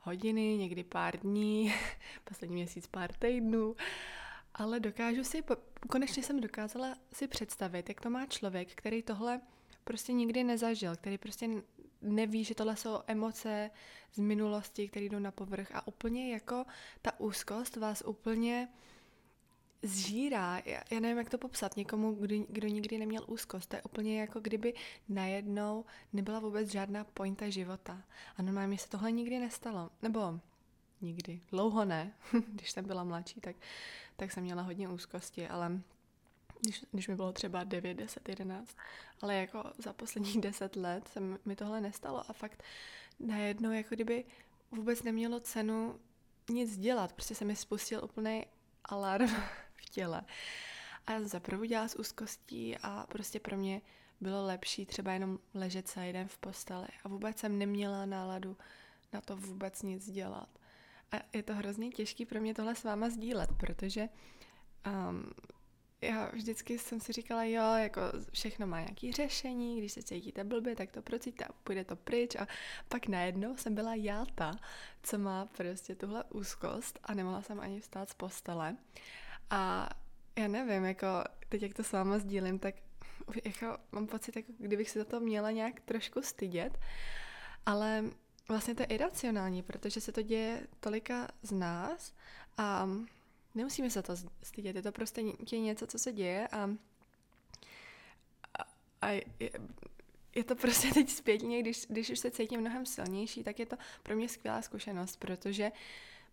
hodiny, 0.07 0.57
někdy 0.57 0.83
pár 0.83 1.19
dní, 1.19 1.73
poslední 2.23 2.55
měsíc 2.55 2.87
pár 2.87 3.13
týdnů, 3.13 3.75
ale 4.53 4.79
dokážu 4.79 5.23
si, 5.23 5.43
konečně 5.89 6.23
jsem 6.23 6.41
dokázala 6.41 6.95
si 7.13 7.27
představit, 7.27 7.89
jak 7.89 8.01
to 8.01 8.09
má 8.09 8.25
člověk, 8.25 8.75
který 8.75 9.03
tohle 9.03 9.41
prostě 9.83 10.13
nikdy 10.13 10.43
nezažil, 10.43 10.95
který 10.95 11.17
prostě 11.17 11.49
neví, 12.01 12.43
že 12.43 12.55
tohle 12.55 12.75
jsou 12.75 12.99
emoce 13.07 13.71
z 14.11 14.19
minulosti, 14.19 14.87
které 14.87 15.05
jdou 15.05 15.19
na 15.19 15.31
povrch. 15.31 15.71
A 15.73 15.87
úplně 15.87 16.33
jako 16.33 16.65
ta 17.01 17.19
úzkost 17.19 17.75
vás 17.75 18.03
úplně 18.05 18.67
zžírá. 19.81 20.61
Já, 20.65 20.81
já 20.91 20.99
nevím, 20.99 21.17
jak 21.17 21.29
to 21.29 21.37
popsat 21.37 21.77
někomu, 21.77 22.13
kdo, 22.13 22.35
kdo 22.49 22.67
nikdy 22.67 22.97
neměl 22.97 23.23
úzkost. 23.27 23.69
To 23.69 23.75
je 23.75 23.81
úplně 23.81 24.19
jako 24.21 24.39
kdyby 24.39 24.73
najednou 25.09 25.85
nebyla 26.13 26.39
vůbec 26.39 26.71
žádná 26.71 27.03
pointa 27.03 27.49
života. 27.49 28.03
A 28.37 28.41
normálně 28.41 28.77
se 28.77 28.89
tohle 28.89 29.11
nikdy 29.11 29.39
nestalo. 29.39 29.89
Nebo 30.01 30.39
nikdy. 31.01 31.41
Dlouho 31.51 31.85
ne. 31.85 32.13
Když 32.47 32.71
jsem 32.71 32.85
byla 32.85 33.03
mladší, 33.03 33.41
tak, 33.41 33.55
tak 34.15 34.31
jsem 34.31 34.43
měla 34.43 34.61
hodně 34.61 34.89
úzkosti, 34.89 35.47
ale 35.47 35.81
když, 36.61 36.85
když 36.91 37.07
mi 37.07 37.15
bylo 37.15 37.33
třeba 37.33 37.63
9, 37.63 37.93
10, 37.93 38.29
11, 38.29 38.77
ale 39.21 39.35
jako 39.35 39.63
za 39.77 39.93
posledních 39.93 40.37
10 40.41 40.75
let 40.75 41.07
se 41.07 41.19
mi 41.45 41.55
tohle 41.55 41.81
nestalo 41.81 42.29
a 42.29 42.33
fakt 42.33 42.63
najednou 43.19 43.71
jako 43.71 43.95
kdyby 43.95 44.25
vůbec 44.71 45.03
nemělo 45.03 45.39
cenu 45.39 45.99
nic 46.49 46.77
dělat, 46.77 47.13
prostě 47.13 47.35
se 47.35 47.45
mi 47.45 47.55
spustil 47.55 48.03
úplný 48.03 48.45
alarm 48.85 49.29
těle. 49.97 50.21
A 51.07 51.27
se 51.27 51.39
probudila 51.39 51.87
s 51.87 51.99
úzkostí 51.99 52.77
a 52.83 53.05
prostě 53.09 53.39
pro 53.39 53.57
mě 53.57 53.81
bylo 54.21 54.45
lepší 54.45 54.85
třeba 54.85 55.11
jenom 55.11 55.39
ležet 55.53 55.87
celý 55.87 56.13
den 56.13 56.27
v 56.27 56.37
posteli 56.37 56.87
a 57.03 57.09
vůbec 57.09 57.37
jsem 57.37 57.57
neměla 57.57 58.05
náladu 58.05 58.57
na 59.13 59.21
to 59.21 59.37
vůbec 59.37 59.81
nic 59.81 60.11
dělat. 60.11 60.49
A 61.11 61.15
je 61.33 61.43
to 61.43 61.55
hrozně 61.55 61.89
těžký 61.89 62.25
pro 62.25 62.41
mě 62.41 62.53
tohle 62.53 62.75
s 62.75 62.83
váma 62.83 63.09
sdílet, 63.09 63.49
protože 63.57 64.09
um, 64.85 65.31
já 66.01 66.29
vždycky 66.33 66.79
jsem 66.79 66.99
si 66.99 67.13
říkala, 67.13 67.43
jo, 67.43 67.73
jako 67.73 68.01
všechno 68.31 68.67
má 68.67 68.79
nějaké 68.79 69.11
řešení, 69.11 69.77
když 69.77 69.91
se 69.91 70.03
cítíte 70.03 70.43
blbě, 70.43 70.75
tak 70.75 70.91
to 70.91 71.01
procítíte 71.01 71.45
a 71.45 71.53
půjde 71.63 71.85
to 71.85 71.95
pryč 71.95 72.35
a 72.35 72.47
pak 72.89 73.07
najednou 73.07 73.57
jsem 73.57 73.75
byla 73.75 73.95
já 73.95 74.25
ta, 74.35 74.59
co 75.03 75.17
má 75.17 75.45
prostě 75.45 75.95
tuhle 75.95 76.23
úzkost 76.23 76.99
a 77.03 77.13
nemohla 77.13 77.41
jsem 77.41 77.59
ani 77.59 77.79
vstát 77.79 78.09
z 78.09 78.13
postele 78.13 78.77
a 79.49 79.89
já 80.35 80.47
nevím, 80.47 80.83
jako 80.85 81.07
teď 81.49 81.61
jak 81.61 81.73
to 81.73 81.83
s 81.83 81.91
váma 81.91 82.19
sdílím, 82.19 82.59
tak 82.59 82.75
jako 83.45 83.77
mám 83.91 84.07
pocit, 84.07 84.35
jako 84.35 84.51
kdybych 84.59 84.89
se 84.89 84.99
za 84.99 85.05
to 85.05 85.19
měla 85.19 85.51
nějak 85.51 85.79
trošku 85.79 86.21
stydět, 86.21 86.79
ale 87.65 88.03
vlastně 88.49 88.75
to 88.75 88.83
je 88.83 88.87
iracionální, 88.87 89.63
protože 89.63 90.01
se 90.01 90.11
to 90.11 90.21
děje 90.21 90.67
tolika 90.79 91.27
z 91.41 91.51
nás 91.51 92.13
a 92.57 92.89
nemusíme 93.55 93.89
se 93.89 94.01
to 94.01 94.13
stydět, 94.43 94.75
je 94.75 94.81
to 94.81 94.91
prostě 94.91 95.23
něco, 95.51 95.87
co 95.87 95.99
se 95.99 96.11
děje 96.11 96.47
a, 96.47 96.69
a, 98.59 98.63
a 99.01 99.09
je, 99.09 99.23
je 100.35 100.43
to 100.43 100.55
prostě 100.55 100.93
teď 100.93 101.09
zpětně, 101.09 101.61
když, 101.61 101.85
když 101.89 102.09
už 102.09 102.19
se 102.19 102.31
cítím 102.31 102.61
mnohem 102.61 102.85
silnější, 102.85 103.43
tak 103.43 103.59
je 103.59 103.65
to 103.65 103.77
pro 104.03 104.15
mě 104.15 104.29
skvělá 104.29 104.61
zkušenost, 104.61 105.15
protože 105.15 105.71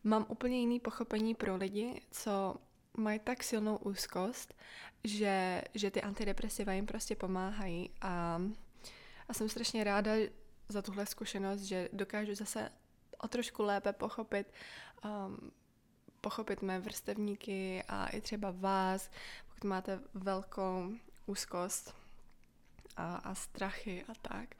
mám 0.05 0.27
úplně 0.29 0.61
jiný 0.61 0.81
pochopení 0.81 1.35
pro 1.35 1.57
lidi, 1.57 2.01
co 2.11 2.57
mají 2.97 3.19
tak 3.19 3.45
silnou 3.45 3.77
úzkost, 3.77 4.55
že, 5.05 5.63
že 5.75 5.91
ty 5.91 6.03
antidepresiva 6.03 6.73
jim 6.73 6.87
prostě 6.87 7.17
pomáhají 7.17 7.91
a, 8.01 8.43
a 9.29 9.35
jsem 9.35 9.49
strašně 9.49 9.85
ráda 9.85 10.13
za 10.69 10.83
tuhle 10.83 11.07
zkušenost, 11.07 11.61
že 11.61 11.89
dokážu 11.93 12.35
zase 12.35 12.71
o 13.19 13.29
trošku 13.29 13.63
lépe 13.63 13.93
pochopit 13.93 14.53
um, 15.05 15.51
pochopit 16.21 16.63
mé 16.63 16.81
vrstevníky 16.81 17.83
a 17.89 18.07
i 18.07 18.21
třeba 18.21 18.51
vás, 18.51 19.11
pokud 19.49 19.65
máte 19.65 20.01
velkou 20.15 20.93
úzkost 21.27 21.95
a, 22.97 23.17
a 23.17 23.35
strachy 23.35 24.05
a 24.09 24.13
tak. 24.29 24.55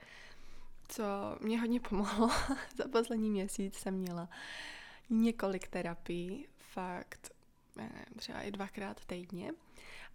Co 0.87 1.03
mě 1.41 1.59
hodně 1.59 1.79
pomohlo 1.79 2.29
za 2.77 2.87
poslední 2.91 3.29
měsíc 3.29 3.75
jsem 3.75 3.93
měla 3.93 4.29
několik 5.09 5.67
terapií, 5.67 6.47
fakt 6.57 7.34
třeba 8.17 8.41
i 8.41 8.51
dvakrát 8.51 9.05
týdně. 9.05 9.51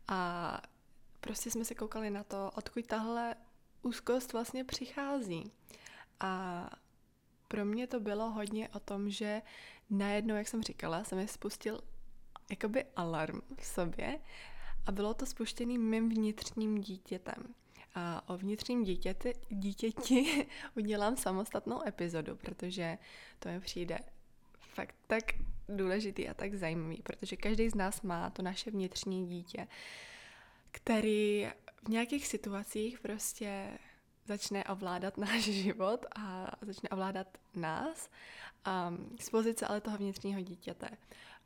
A 0.08 0.62
prostě 1.20 1.50
jsme 1.50 1.64
se 1.64 1.74
koukali 1.74 2.10
na 2.10 2.24
to, 2.24 2.50
odkud 2.54 2.86
tahle 2.86 3.34
úzkost 3.82 4.32
vlastně 4.32 4.64
přichází. 4.64 5.52
A 6.20 6.70
pro 7.48 7.64
mě 7.64 7.86
to 7.86 8.00
bylo 8.00 8.30
hodně 8.30 8.68
o 8.68 8.80
tom, 8.80 9.10
že 9.10 9.42
najednou, 9.90 10.34
jak 10.34 10.48
jsem 10.48 10.62
říkala, 10.62 11.04
se 11.04 11.16
mi 11.16 11.28
spustil 11.28 11.80
jakoby 12.50 12.84
alarm 12.96 13.40
v 13.56 13.66
sobě 13.66 14.20
a 14.86 14.92
bylo 14.92 15.14
to 15.14 15.26
spuštěný 15.26 15.78
mým 15.78 16.08
vnitřním 16.08 16.80
dítětem. 16.80 17.54
A 17.94 18.28
o 18.28 18.36
vnitřním 18.36 18.84
dítěti, 18.84 19.34
dítěti 19.48 20.46
udělám 20.76 21.16
samostatnou 21.16 21.86
epizodu, 21.86 22.36
protože 22.36 22.98
to 23.38 23.48
mi 23.48 23.60
přijde 23.60 23.98
fakt 24.70 24.94
tak 25.06 25.24
důležitý 25.68 26.28
a 26.28 26.34
tak 26.34 26.54
zajímavý, 26.54 27.02
protože 27.02 27.36
každý 27.36 27.68
z 27.68 27.74
nás 27.74 28.02
má 28.02 28.30
to 28.30 28.42
naše 28.42 28.70
vnitřní 28.70 29.26
dítě, 29.26 29.68
který 30.70 31.50
v 31.84 31.88
nějakých 31.88 32.26
situacích 32.26 33.00
prostě 33.00 33.78
začne 34.26 34.64
ovládat 34.64 35.16
náš 35.26 35.42
život 35.42 36.06
a 36.16 36.46
začne 36.62 36.88
ovládat 36.88 37.38
nás 37.54 38.10
um, 38.66 39.16
z 39.20 39.30
pozice 39.30 39.66
ale 39.66 39.80
toho 39.80 39.98
vnitřního 39.98 40.40
dítěte. 40.40 40.90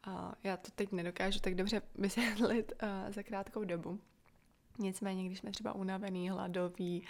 Uh, 0.07 0.33
já 0.43 0.57
to 0.57 0.71
teď 0.75 0.93
nedokážu 0.93 1.41
tak 1.41 1.55
dobře 1.55 1.83
vysvětlit 1.95 2.73
uh, 2.83 3.13
za 3.13 3.23
krátkou 3.23 3.65
dobu. 3.65 4.01
Nicméně, 4.79 5.27
když 5.27 5.39
jsme 5.39 5.51
třeba 5.51 5.73
unavený, 5.73 6.31
hladoví, 6.31 7.07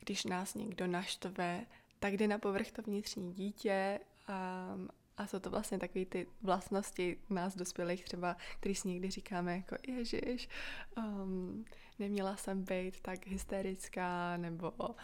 když 0.00 0.24
nás 0.24 0.54
někdo 0.54 0.86
naštve, 0.86 1.66
tak 1.98 2.16
jde 2.16 2.28
na 2.28 2.38
povrch 2.38 2.72
to 2.72 2.82
vnitřní 2.82 3.32
dítě 3.32 4.00
um, 4.28 4.88
a 5.16 5.26
jsou 5.26 5.38
to 5.38 5.50
vlastně 5.50 5.78
takové 5.78 6.04
ty 6.04 6.26
vlastnosti 6.42 7.18
nás 7.30 7.56
dospělých 7.56 8.04
třeba, 8.04 8.36
který 8.60 8.74
si 8.74 8.88
někdy 8.88 9.10
říkáme 9.10 9.56
jako 9.56 9.76
ježiš, 9.88 10.48
um, 10.96 11.64
neměla 11.98 12.36
jsem 12.36 12.64
být 12.64 13.00
tak 13.00 13.26
hysterická 13.26 14.36
nebo 14.36 14.70
um, 14.70 14.94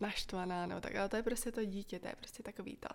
naštvaná, 0.00 0.66
nebo 0.66 0.80
tak, 0.80 0.94
ale 0.94 1.08
to 1.08 1.16
je 1.16 1.22
prostě 1.22 1.52
to 1.52 1.64
dítě, 1.64 1.98
to 1.98 2.06
je 2.06 2.14
prostě 2.16 2.42
takový 2.42 2.76
to, 2.76 2.88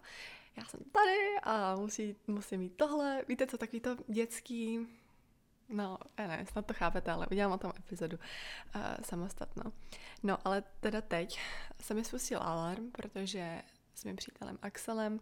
já 0.58 0.66
jsem 0.66 0.80
tady 0.80 1.40
a 1.44 1.76
musí, 1.76 2.16
musím 2.28 2.60
mít 2.60 2.78
tohle, 2.78 3.26
víte 3.28 3.48
co, 3.48 3.58
takový 3.58 3.80
to 3.80 3.98
dětský, 4.08 4.88
No, 5.70 5.98
já 6.18 6.28
ne, 6.28 6.46
snad 6.52 6.66
to 6.66 6.74
chápete, 6.74 7.12
ale 7.12 7.28
udělám 7.28 7.52
o 7.52 7.58
tom 7.58 7.72
epizodu 7.80 8.18
uh, 8.76 8.82
samostatnou. 9.04 9.72
No, 10.24 10.38
ale 10.46 10.64
teda 10.80 11.02
teď 11.02 11.40
se 11.82 11.94
mi 11.94 12.04
spustil 12.04 12.40
alarm, 12.42 12.92
protože 12.92 13.62
s 13.96 14.04
mým 14.04 14.16
přítelem 14.16 14.60
Axelem 14.62 15.14
uh, 15.14 15.20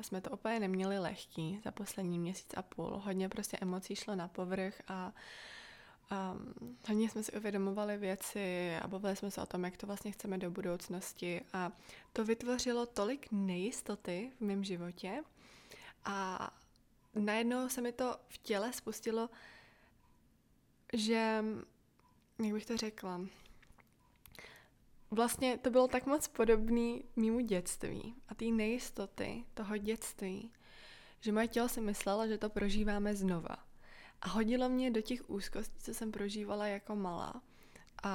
jsme 0.00 0.20
to 0.20 0.30
úplně 0.30 0.60
neměli 0.60 0.98
lehký 0.98 1.60
za 1.64 1.70
poslední 1.70 2.18
měsíc 2.18 2.54
a 2.56 2.62
půl. 2.62 3.02
Hodně 3.04 3.28
prostě 3.28 3.58
emocí 3.60 3.96
šlo 3.96 4.14
na 4.14 4.28
povrch 4.28 4.82
a 4.88 5.12
um, 6.12 6.54
hodně 6.88 7.10
jsme 7.10 7.22
si 7.22 7.32
uvědomovali 7.32 7.96
věci 7.96 8.76
a 8.82 8.88
bavili 8.88 9.16
jsme 9.16 9.30
se 9.30 9.42
o 9.42 9.46
tom, 9.46 9.64
jak 9.64 9.76
to 9.76 9.86
vlastně 9.86 10.12
chceme 10.12 10.38
do 10.38 10.50
budoucnosti 10.50 11.40
a 11.52 11.72
to 12.12 12.24
vytvořilo 12.24 12.86
tolik 12.86 13.28
nejistoty 13.32 14.32
v 14.36 14.40
mém 14.40 14.64
životě 14.64 15.22
a 16.04 16.50
najednou 17.14 17.68
se 17.68 17.80
mi 17.80 17.92
to 17.92 18.16
v 18.28 18.38
těle 18.38 18.72
spustilo, 18.72 19.30
že, 20.92 21.44
jak 22.44 22.52
bych 22.52 22.66
to 22.66 22.76
řekla, 22.76 23.20
vlastně 25.10 25.58
to 25.58 25.70
bylo 25.70 25.88
tak 25.88 26.06
moc 26.06 26.28
podobný 26.28 27.04
mýmu 27.16 27.40
dětství 27.40 28.14
a 28.28 28.34
té 28.34 28.44
nejistoty 28.44 29.44
toho 29.54 29.76
dětství, 29.76 30.52
že 31.20 31.32
moje 31.32 31.48
tělo 31.48 31.68
si 31.68 31.80
myslelo, 31.80 32.28
že 32.28 32.38
to 32.38 32.50
prožíváme 32.50 33.14
znova. 33.14 33.56
A 34.20 34.28
hodilo 34.28 34.68
mě 34.68 34.90
do 34.90 35.00
těch 35.00 35.30
úzkostí, 35.30 35.78
co 35.78 35.94
jsem 35.94 36.12
prožívala 36.12 36.66
jako 36.66 36.96
malá. 36.96 37.42
A, 38.02 38.10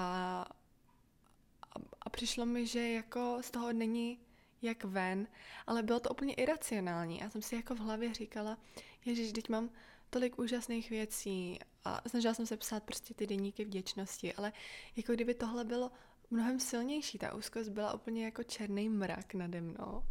a, 1.62 1.80
a 2.02 2.10
přišlo 2.10 2.46
mi, 2.46 2.68
že 2.68 2.90
jako 2.90 3.38
z 3.42 3.52
toho 3.52 3.74
není 3.74 4.20
jak 4.62 4.84
ven, 4.84 5.28
ale 5.68 5.84
bylo 5.84 6.00
to 6.00 6.10
úplně 6.10 6.34
iracionální. 6.34 7.20
Já 7.20 7.30
jsem 7.30 7.42
si 7.42 7.56
jako 7.56 7.76
v 7.76 7.80
hlavě 7.80 8.14
říkala, 8.14 8.58
ježiš, 9.06 9.32
teď 9.32 9.50
mám 9.50 9.70
tolik 10.10 10.40
úžasných 10.40 10.90
věcí 10.90 11.60
a 11.84 12.02
snažila 12.08 12.34
jsem 12.34 12.46
se 12.46 12.58
psát 12.58 12.84
prostě 12.84 13.14
ty 13.14 13.28
deníky 13.28 13.66
vděčnosti, 13.66 14.34
ale 14.34 14.54
jako 14.96 15.14
kdyby 15.14 15.34
tohle 15.34 15.64
bylo 15.64 15.92
mnohem 16.34 16.60
silnější. 16.60 17.18
Ta 17.18 17.34
úzkost 17.34 17.70
byla 17.70 17.94
úplně 17.94 18.26
jako 18.26 18.44
černý 18.44 18.90
mrak 18.90 19.34
nade 19.34 19.62
mnou. 19.62 20.04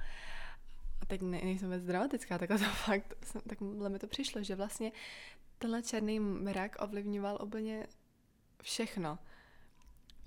A 1.00 1.07
teď 1.07 1.23
ne, 1.23 1.41
nejsem 1.45 1.69
vůbec 1.69 1.85
dramatická, 1.85 2.38
tak 2.38 2.49
to 2.49 2.59
fakt, 2.85 3.14
takhle 3.49 3.88
mi 3.88 3.99
to 3.99 4.07
přišlo, 4.07 4.43
že 4.43 4.55
vlastně 4.55 4.93
tenhle 5.59 5.83
černý 5.83 6.21
mrak 6.21 6.76
ovlivňoval 6.83 7.38
úplně 7.43 7.87
všechno. 8.62 9.19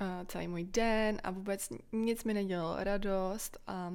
Uh, 0.01 0.25
celý 0.27 0.47
můj 0.47 0.63
den 0.63 1.21
a 1.23 1.31
vůbec 1.31 1.69
nic 1.91 2.23
mi 2.23 2.33
nedělalo 2.33 2.83
radost 2.83 3.57
a 3.67 3.93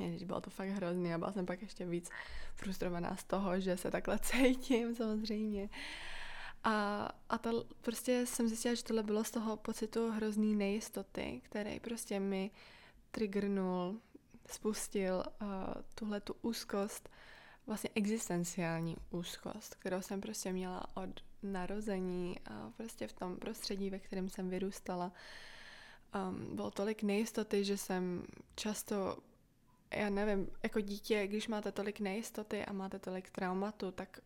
Ježiš, 0.00 0.24
bylo 0.24 0.40
to 0.40 0.50
fakt 0.50 0.68
hrozný 0.68 1.14
a 1.14 1.18
byla 1.18 1.32
jsem 1.32 1.46
pak 1.46 1.62
ještě 1.62 1.86
víc 1.86 2.10
frustrovaná 2.54 3.16
z 3.16 3.24
toho, 3.24 3.60
že 3.60 3.76
se 3.76 3.90
takhle 3.90 4.18
cítím 4.22 4.94
samozřejmě. 4.94 5.68
A, 6.64 7.08
a 7.28 7.38
to 7.38 7.64
prostě 7.80 8.26
jsem 8.26 8.48
zjistila, 8.48 8.74
že 8.74 8.84
tohle 8.84 9.02
bylo 9.02 9.24
z 9.24 9.30
toho 9.30 9.56
pocitu 9.56 10.10
hrozný 10.10 10.56
nejistoty, 10.56 11.40
který 11.44 11.80
prostě 11.80 12.20
mi 12.20 12.50
triggernul, 13.10 14.00
spustil 14.46 15.22
uh, 15.42 15.48
tuhle 15.94 16.20
tu 16.20 16.34
úzkost, 16.42 17.08
vlastně 17.66 17.90
existenciální 17.94 18.96
úzkost, 19.10 19.74
kterou 19.74 20.02
jsem 20.02 20.20
prostě 20.20 20.52
měla 20.52 20.96
od 20.96 21.10
narození 21.42 22.40
a 22.40 22.72
prostě 22.76 23.06
v 23.06 23.12
tom 23.12 23.36
prostředí, 23.36 23.90
ve 23.90 23.98
kterém 23.98 24.28
jsem 24.28 24.48
vyrůstala. 24.48 25.12
Um, 26.14 26.56
bylo 26.56 26.70
tolik 26.70 27.02
nejistoty, 27.02 27.64
že 27.64 27.76
jsem 27.76 28.24
často 28.54 29.18
já 29.90 30.10
nevím, 30.10 30.50
jako 30.62 30.80
dítě, 30.80 31.26
když 31.26 31.48
máte 31.48 31.72
tolik 31.72 32.00
nejistoty 32.00 32.64
a 32.64 32.72
máte 32.72 32.98
tolik 32.98 33.30
traumatu, 33.30 33.90
tak 33.90 34.20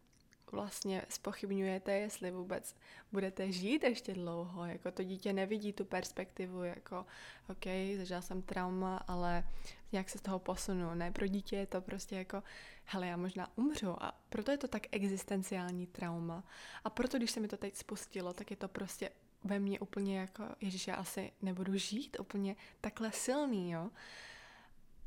vlastně 0.53 1.03
spochybňujete, 1.09 1.93
jestli 1.93 2.31
vůbec 2.31 2.77
budete 3.13 3.53
žít 3.53 3.85
ještě 3.85 4.15
dlouho. 4.15 4.65
Jako 4.65 4.91
to 4.91 5.03
dítě 5.03 5.33
nevidí 5.33 5.73
tu 5.73 5.85
perspektivu, 5.85 6.63
jako 6.65 7.07
OK, 7.49 7.65
zažila 7.97 8.23
jsem 8.23 8.43
trauma, 8.43 8.97
ale 8.97 9.45
nějak 9.93 10.11
se 10.11 10.19
z 10.19 10.23
toho 10.23 10.39
posunu. 10.39 10.95
Ne, 10.95 11.13
pro 11.13 11.27
dítě 11.27 11.57
je 11.57 11.67
to 11.67 11.81
prostě 11.81 12.17
jako, 12.17 12.43
hele, 12.85 13.07
já 13.07 13.17
možná 13.17 13.49
umřu. 13.57 14.03
A 14.03 14.21
proto 14.29 14.51
je 14.51 14.59
to 14.59 14.69
tak 14.69 14.83
existenciální 14.91 15.87
trauma. 15.87 16.45
A 16.85 16.91
proto, 16.91 17.17
když 17.17 17.31
se 17.31 17.41
mi 17.41 17.49
to 17.49 17.57
teď 17.57 17.77
spustilo, 17.77 18.33
tak 18.33 18.51
je 18.51 18.57
to 18.57 18.69
prostě 18.69 19.11
ve 19.45 19.59
mně 19.59 19.81
úplně 19.81 20.19
jako, 20.19 20.45
ježiš, 20.61 20.87
já 20.87 20.95
asi 20.95 21.33
nebudu 21.43 21.77
žít 21.77 22.17
úplně 22.21 22.57
takhle 22.81 23.13
silný, 23.13 23.71
jo. 23.71 23.91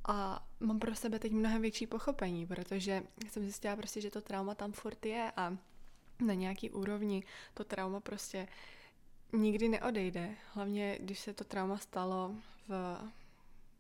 A 0.06 0.48
mám 0.60 0.80
pro 0.80 0.96
sebe 0.96 1.20
teď 1.20 1.32
mnohem 1.32 1.62
větší 1.62 1.88
pochopení, 1.88 2.48
protože 2.48 3.04
jsem 3.30 3.44
zjistila 3.44 3.76
prostě, 3.76 4.02
že 4.02 4.12
to 4.12 4.22
trauma 4.22 4.56
tam 4.56 4.72
furt 4.72 5.06
je 5.06 5.32
a 5.36 5.58
na 6.26 6.34
nějaký 6.34 6.70
úrovni 6.70 7.24
to 7.54 7.64
trauma 7.64 8.00
prostě 8.00 8.48
nikdy 9.34 9.70
neodejde. 9.70 10.36
Hlavně, 10.54 10.98
když 11.02 11.20
se 11.20 11.34
to 11.34 11.44
trauma 11.44 11.78
stalo 11.78 12.36
v 12.68 12.98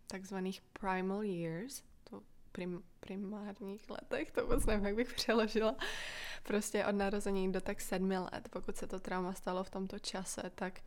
takzvaných 0.08 0.62
primal 0.62 1.24
years, 1.24 1.84
to 2.10 2.22
prim, 2.52 2.84
primárních 3.00 3.90
letech, 3.90 4.32
to 4.32 4.42
vůbec 4.42 4.66
nevím, 4.66 4.86
jak 4.86 4.96
bych 4.96 5.14
přeložila, 5.14 5.76
prostě 6.44 6.86
od 6.86 6.96
narození 6.96 7.52
do 7.52 7.62
tak 7.62 7.82
sedmi 7.82 8.18
let, 8.18 8.48
pokud 8.50 8.76
se 8.78 8.88
to 8.88 9.00
trauma 9.00 9.34
stalo 9.34 9.64
v 9.64 9.70
tomto 9.70 10.00
čase, 10.00 10.52
tak, 10.56 10.82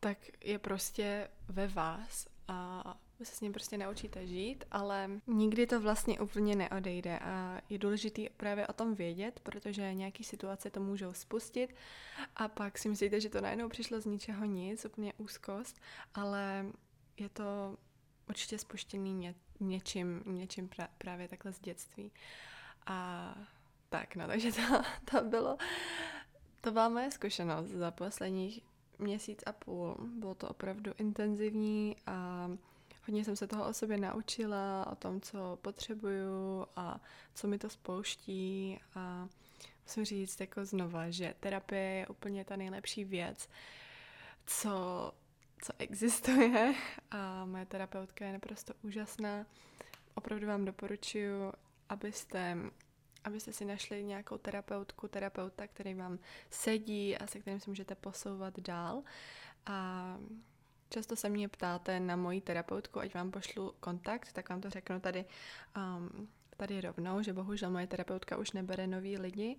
tak 0.00 0.18
je 0.44 0.58
prostě 0.58 1.28
ve 1.48 1.68
vás 1.68 2.26
a 2.48 2.96
vy 3.18 3.24
se 3.24 3.34
s 3.34 3.40
ním 3.40 3.52
prostě 3.52 3.78
naučíte 3.78 4.26
žít, 4.26 4.64
ale 4.70 5.10
nikdy 5.26 5.66
to 5.66 5.80
vlastně 5.80 6.20
úplně 6.20 6.56
neodejde 6.56 7.18
a 7.18 7.60
je 7.68 7.78
důležité 7.78 8.22
právě 8.36 8.66
o 8.66 8.72
tom 8.72 8.94
vědět, 8.94 9.40
protože 9.40 9.94
nějaký 9.94 10.24
situace 10.24 10.70
to 10.70 10.80
můžou 10.80 11.12
spustit 11.12 11.74
a 12.36 12.48
pak 12.48 12.78
si 12.78 12.88
myslíte, 12.88 13.20
že 13.20 13.28
to 13.28 13.40
najednou 13.40 13.68
přišlo 13.68 14.00
z 14.00 14.06
ničeho 14.06 14.44
nic, 14.44 14.84
úplně 14.84 15.12
úzkost, 15.18 15.80
ale 16.14 16.66
je 17.16 17.28
to 17.28 17.76
určitě 18.28 18.58
spuštěný 18.58 19.12
ně, 19.12 19.34
něčím, 19.60 20.22
něčím 20.26 20.68
pra, 20.68 20.88
právě 20.98 21.28
takhle 21.28 21.52
z 21.52 21.60
dětství. 21.60 22.12
A 22.86 23.34
tak, 23.88 24.16
no, 24.16 24.26
takže 24.26 24.52
to, 24.52 24.82
to 25.10 25.24
bylo, 25.24 25.58
to 26.60 26.72
byla 26.72 26.88
moje 26.88 27.10
zkušenost 27.10 27.66
za 27.66 27.90
posledních 27.90 28.64
měsíc 28.98 29.42
a 29.46 29.52
půl. 29.52 29.96
Bylo 30.00 30.34
to 30.34 30.48
opravdu 30.48 30.92
intenzivní 30.98 31.96
a 32.06 32.50
hodně 33.08 33.24
jsem 33.24 33.36
se 33.36 33.46
toho 33.46 33.68
o 33.68 33.72
sobě 33.72 33.98
naučila, 33.98 34.86
o 34.92 34.94
tom, 34.94 35.20
co 35.20 35.58
potřebuju 35.62 36.66
a 36.76 37.00
co 37.34 37.46
mi 37.48 37.58
to 37.58 37.70
spouští 37.70 38.80
a 38.94 39.28
musím 39.82 40.04
říct 40.04 40.40
jako 40.40 40.64
znova, 40.64 41.10
že 41.10 41.34
terapie 41.40 41.80
je 41.80 42.06
úplně 42.06 42.44
ta 42.44 42.56
nejlepší 42.56 43.04
věc, 43.04 43.48
co, 44.46 44.70
co 45.62 45.72
existuje 45.78 46.74
a 47.10 47.44
moje 47.44 47.66
terapeutka 47.66 48.26
je 48.26 48.32
naprosto 48.32 48.74
úžasná. 48.82 49.46
Opravdu 50.14 50.46
vám 50.46 50.64
doporučuji 50.64 51.52
abyste 51.88 52.56
abyste 53.24 53.52
si 53.52 53.64
našli 53.64 54.04
nějakou 54.04 54.38
terapeutku, 54.38 55.08
terapeuta, 55.08 55.66
který 55.66 55.94
vám 55.94 56.18
sedí 56.50 57.18
a 57.18 57.26
se 57.26 57.40
kterým 57.40 57.60
se 57.60 57.70
můžete 57.70 57.94
posouvat 57.94 58.60
dál. 58.60 59.02
A 59.66 60.18
často 60.88 61.16
se 61.16 61.28
mě 61.28 61.48
ptáte 61.48 62.00
na 62.00 62.16
moji 62.16 62.40
terapeutku, 62.40 63.00
ať 63.00 63.14
vám 63.14 63.30
pošlu 63.30 63.74
kontakt, 63.80 64.32
tak 64.32 64.48
vám 64.48 64.60
to 64.60 64.70
řeknu 64.70 65.00
tady, 65.00 65.24
um, 65.76 66.28
tady 66.56 66.80
rovnou, 66.80 67.22
že 67.22 67.32
bohužel 67.32 67.70
moje 67.70 67.86
terapeutka 67.86 68.36
už 68.36 68.52
nebere 68.52 68.86
nový 68.86 69.18
lidi, 69.18 69.56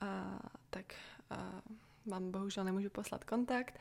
a, 0.00 0.38
tak 0.70 0.94
a, 1.30 1.62
vám 2.06 2.30
bohužel 2.30 2.64
nemůžu 2.64 2.90
poslat 2.90 3.24
kontakt. 3.24 3.78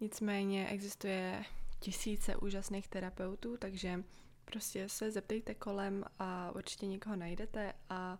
Nicméně 0.00 0.68
existuje 0.68 1.44
tisíce 1.78 2.36
úžasných 2.36 2.88
terapeutů, 2.88 3.56
takže 3.56 4.04
prostě 4.44 4.88
se 4.88 5.10
zeptejte 5.10 5.54
kolem 5.54 6.04
a 6.18 6.50
určitě 6.54 6.86
někoho 6.86 7.16
najdete 7.16 7.72
a 7.90 8.18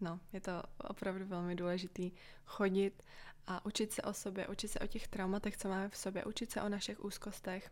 no, 0.00 0.20
je 0.32 0.40
to 0.40 0.62
opravdu 0.78 1.26
velmi 1.26 1.54
důležitý 1.54 2.12
chodit 2.44 3.02
a 3.46 3.66
učit 3.66 3.92
se 3.92 4.02
o 4.02 4.12
sobě, 4.12 4.48
učit 4.48 4.68
se 4.68 4.78
o 4.78 4.86
těch 4.86 5.08
traumatech, 5.08 5.56
co 5.56 5.68
máme 5.68 5.88
v 5.88 5.96
sobě, 5.96 6.24
učit 6.24 6.50
se 6.50 6.62
o 6.62 6.68
našich 6.68 7.04
úzkostech, 7.04 7.70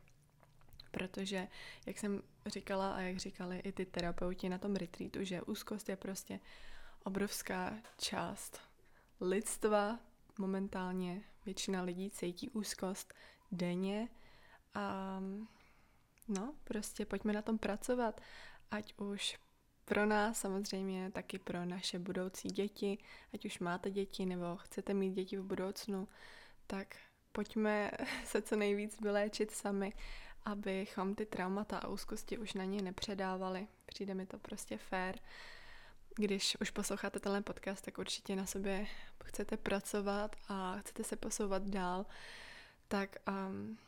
protože, 0.91 1.49
jak 1.87 1.99
jsem 1.99 2.23
říkala 2.47 2.95
a 2.95 3.01
jak 3.01 3.17
říkali 3.17 3.59
i 3.59 3.73
ty 3.73 3.87
terapeuti 3.87 4.49
na 4.49 4.59
tom 4.59 4.77
retreatu, 4.77 5.25
že 5.25 5.43
úzkost 5.43 5.89
je 5.89 5.97
prostě 5.97 6.41
obrovská 7.05 7.75
část 7.99 8.61
lidstva, 9.21 9.99
momentálně 10.39 11.23
většina 11.47 11.83
lidí 11.83 12.11
cítí 12.11 12.51
úzkost 12.51 13.15
denně 13.53 14.09
a 14.75 15.21
no, 16.29 16.55
prostě 16.65 17.07
pojďme 17.07 17.33
na 17.33 17.43
tom 17.43 17.59
pracovat, 17.59 18.21
ať 18.71 18.95
už 18.97 19.39
pro 19.85 20.07
nás 20.07 20.41
samozřejmě, 20.41 21.11
taky 21.11 21.39
pro 21.39 21.65
naše 21.65 21.99
budoucí 21.99 22.49
děti, 22.49 22.99
ať 23.35 23.45
už 23.45 23.59
máte 23.59 23.91
děti 23.91 24.27
nebo 24.27 24.57
chcete 24.57 24.95
mít 24.95 25.11
děti 25.11 25.37
v 25.37 25.45
budoucnu, 25.45 26.09
tak 26.67 26.97
pojďme 27.33 27.91
se 28.25 28.43
co 28.43 28.57
nejvíc 28.57 29.01
vyléčit 29.01 29.51
sami, 29.51 29.93
abychom 30.45 31.15
ty 31.15 31.27
traumata 31.27 31.79
a 31.79 31.89
úzkosti 31.89 32.39
už 32.39 32.55
na 32.55 32.65
ně 32.65 32.83
nepředávali. 32.83 33.67
Přijde 33.87 34.15
mi 34.15 34.27
to 34.27 34.39
prostě 34.39 34.79
fér. 34.79 35.19
Když 36.17 36.57
už 36.61 36.71
posloucháte 36.71 37.21
tenhle 37.21 37.43
podcast, 37.43 37.85
tak 37.85 37.99
určitě 37.99 38.37
na 38.37 38.47
sobě 38.47 38.87
chcete 39.25 39.57
pracovat 39.57 40.37
a 40.49 40.79
chcete 40.79 41.05
se 41.05 41.17
posouvat 41.17 41.63
dál, 41.63 42.07
tak 42.89 43.17
um, 43.29 43.79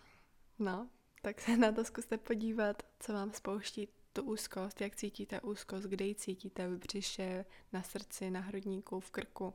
no, 0.59 0.89
tak 1.23 1.41
se 1.41 1.57
na 1.57 1.73
to 1.73 1.85
zkuste 1.85 2.19
podívat, 2.19 2.83
co 3.01 3.13
vám 3.13 3.33
spouští 3.33 3.89
tu 4.17 4.23
úzkost, 4.23 4.81
jak 4.81 4.97
cítíte 4.97 5.41
úzkost, 5.41 5.87
kde 5.87 6.05
ji 6.05 6.15
cítíte 6.15 6.69
v 6.69 6.79
břiše, 6.79 7.45
na 7.73 7.83
srdci, 7.83 8.31
na 8.31 8.41
hrudníku, 8.41 9.01
v 9.01 9.11
krku 9.11 9.55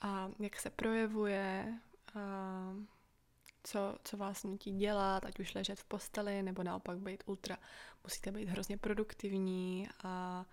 a 0.00 0.30
jak 0.38 0.60
se 0.60 0.70
projevuje, 0.70 1.78
a 2.14 2.74
co, 3.62 3.96
co 4.04 4.16
vás 4.16 4.44
nutí 4.44 4.76
dělat, 4.76 5.24
ať 5.24 5.38
už 5.40 5.54
ležet 5.54 5.80
v 5.80 5.84
posteli, 5.84 6.42
nebo 6.42 6.62
naopak 6.62 6.98
být 6.98 7.22
ultra, 7.26 7.58
musíte 8.04 8.32
být 8.32 8.48
hrozně 8.48 8.78
produktivní 8.78 9.88
a 10.04 10.44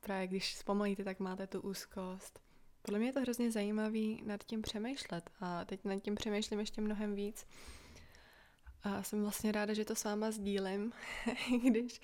právě 0.00 0.26
když 0.26 0.56
zpomalíte, 0.56 1.04
tak 1.04 1.20
máte 1.20 1.46
tu 1.46 1.60
úzkost. 1.60 2.40
Podle 2.82 2.98
mě 2.98 3.08
je 3.08 3.12
to 3.12 3.20
hrozně 3.20 3.50
zajímavý 3.50 4.22
nad 4.26 4.44
tím 4.44 4.62
přemýšlet 4.62 5.30
a 5.40 5.64
teď 5.64 5.84
nad 5.84 6.02
tím 6.02 6.14
přemýšlím 6.14 6.60
ještě 6.60 6.80
mnohem 6.80 7.14
víc. 7.14 7.46
A 8.82 9.02
jsem 9.02 9.22
vlastně 9.22 9.52
ráda, 9.52 9.74
že 9.74 9.84
to 9.84 9.94
s 9.94 10.04
váma 10.04 10.30
sdílím, 10.30 10.92
když 11.62 12.00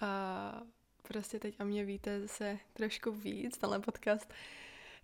a 0.00 0.62
prostě 1.02 1.38
teď 1.38 1.60
o 1.60 1.64
mě 1.64 1.84
víte 1.84 2.28
se 2.28 2.58
trošku 2.72 3.12
víc, 3.12 3.58
tenhle 3.58 3.80
podcast 3.80 4.32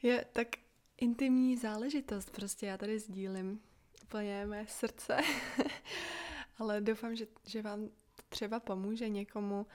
je 0.03 0.25
tak 0.33 0.49
intimní 0.97 1.57
záležitost, 1.57 2.31
prostě 2.31 2.67
já 2.67 2.77
tady 2.77 2.99
sdílím 2.99 3.61
úplně 4.03 4.47
mé 4.47 4.67
srdce, 4.67 5.17
ale 6.59 6.81
doufám, 6.81 7.17
že, 7.17 7.27
že 7.47 7.63
vám 7.63 7.89
třeba 8.29 8.61
pomůže 8.61 9.09
někomu 9.09 9.67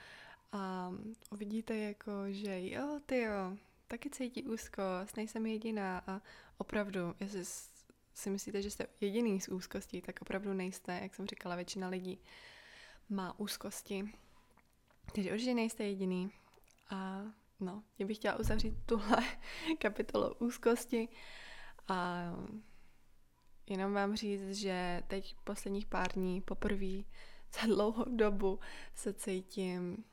a 0.52 0.92
uvidíte 1.30 1.76
jako, 1.76 2.12
že 2.28 2.68
jo, 2.68 3.00
ty 3.06 3.20
jo, 3.20 3.56
taky 3.88 4.10
cítí 4.10 4.44
úzkost, 4.44 5.16
nejsem 5.16 5.46
jediná 5.46 6.02
a 6.06 6.20
opravdu, 6.58 7.14
jestli 7.20 7.44
si 8.14 8.30
myslíte, 8.30 8.62
že 8.62 8.70
jste 8.70 8.86
jediný 9.00 9.40
z 9.40 9.48
úzkostí, 9.48 10.02
tak 10.02 10.22
opravdu 10.22 10.52
nejste, 10.52 10.98
jak 11.02 11.14
jsem 11.14 11.26
říkala, 11.26 11.56
většina 11.56 11.88
lidí 11.88 12.18
má 13.08 13.40
úzkosti. 13.40 14.12
Takže 15.14 15.32
určitě 15.32 15.54
nejste 15.54 15.84
jediný. 15.84 16.32
A 16.90 17.22
no, 17.60 17.82
já 17.98 18.06
bych 18.06 18.16
chtěla 18.16 18.38
uzavřít 18.38 18.74
tuhle 18.86 19.18
kapitolu 19.78 20.34
úzkosti 20.34 21.08
a 21.88 22.24
jenom 23.66 23.92
vám 23.92 24.16
říct, 24.16 24.50
že 24.50 25.02
teď 25.06 25.36
posledních 25.44 25.86
pár 25.86 26.12
dní 26.12 26.40
poprvé 26.40 27.02
za 27.60 27.66
dlouhou 27.66 28.04
dobu 28.16 28.60
se 28.94 29.12
cítím 29.12 30.04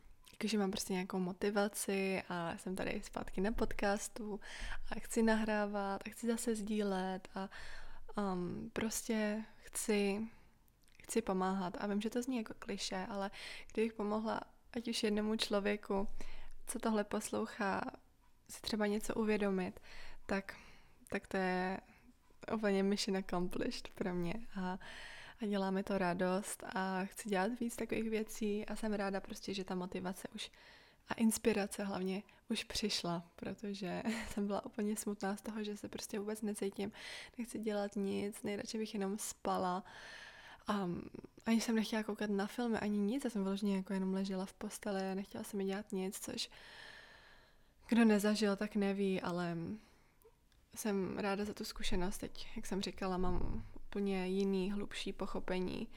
jakože 0.42 0.58
mám 0.58 0.72
prostě 0.72 0.94
nějakou 0.94 1.20
motivaci 1.20 2.24
a 2.30 2.58
jsem 2.58 2.76
tady 2.76 3.02
zpátky 3.04 3.42
na 3.42 3.52
podcastu 3.52 4.40
a 4.92 5.00
chci 5.00 5.24
nahrávat 5.24 6.02
a 6.06 6.10
chci 6.10 6.28
zase 6.28 6.56
sdílet 6.56 7.28
a 7.36 7.50
um, 8.18 8.70
prostě 8.74 9.46
chci, 9.58 10.28
chci 11.04 11.22
pomáhat. 11.22 11.78
A 11.80 11.88
vím, 11.88 12.02
že 12.02 12.10
to 12.10 12.22
zní 12.22 12.38
jako 12.38 12.54
kliše, 12.60 13.06
ale 13.10 13.32
kdybych 13.74 13.94
pomohla 13.94 14.42
ať 14.74 14.88
už 14.88 15.04
jednomu 15.04 15.36
člověku, 15.36 16.08
co 16.68 16.80
tohle 16.80 17.04
poslouchá, 17.04 17.82
si 18.50 18.62
třeba 18.62 18.88
něco 18.88 19.16
uvědomit, 19.16 19.80
tak, 20.26 20.56
tak 21.10 21.28
to 21.28 21.38
je 21.38 21.80
úplně 22.54 22.84
mission 22.84 23.18
accomplished 23.18 23.88
pro 23.88 24.14
mě. 24.14 24.34
A, 24.62 24.80
a 25.42 25.46
dělá 25.46 25.72
mi 25.72 25.84
to 25.84 25.98
radost 25.98 26.64
a 26.76 27.06
chci 27.06 27.30
dělat 27.30 27.60
víc 27.60 27.76
takových 27.76 28.10
věcí 28.10 28.66
a 28.66 28.76
jsem 28.76 28.94
ráda 28.94 29.22
prostě, 29.22 29.54
že 29.54 29.64
ta 29.64 29.76
motivace 29.76 30.28
už 30.36 30.52
a 31.10 31.14
inspirace 31.14 31.84
hlavně 31.84 32.24
už 32.50 32.64
přišla, 32.64 33.24
protože 33.36 34.04
jsem 34.30 34.48
byla 34.48 34.66
úplně 34.66 34.96
smutná 34.96 35.38
z 35.38 35.42
toho, 35.42 35.64
že 35.64 35.78
se 35.78 35.90
prostě 35.90 36.20
vůbec 36.20 36.42
necítím, 36.42 36.92
nechci 37.38 37.60
dělat 37.60 37.96
nic, 37.96 38.44
nejradši 38.44 38.78
bych 38.78 38.94
jenom 38.94 39.18
spala. 39.18 39.84
A 40.68 40.90
ani 41.46 41.62
jsem 41.62 41.76
nechtěla 41.76 42.04
koukat 42.04 42.30
na 42.30 42.48
filmy, 42.48 42.78
ani 42.80 42.98
nic, 42.98 43.24
já 43.24 43.30
jsem 43.30 43.44
vyloženě 43.44 43.76
jako 43.76 43.94
jenom 43.94 44.14
ležela 44.14 44.46
v 44.46 44.54
posteli 44.54 45.12
a 45.12 45.16
nechtěla 45.16 45.44
jsem 45.44 45.66
dělat 45.66 45.92
nic, 45.92 46.20
což 46.20 46.50
kdo 47.88 48.06
nezažil, 48.06 48.56
tak 48.56 48.76
neví, 48.76 49.22
ale 49.22 49.58
jsem 50.76 51.18
ráda 51.18 51.46
za 51.46 51.54
tu 51.54 51.66
zkušenost. 51.66 52.18
Teď, 52.18 52.48
jak 52.56 52.66
jsem 52.66 52.82
říkala, 52.82 53.18
mám 53.18 53.66
úplně 53.76 54.28
jiný, 54.28 54.72
hlubší 54.72 55.14
pochopení 55.14 55.88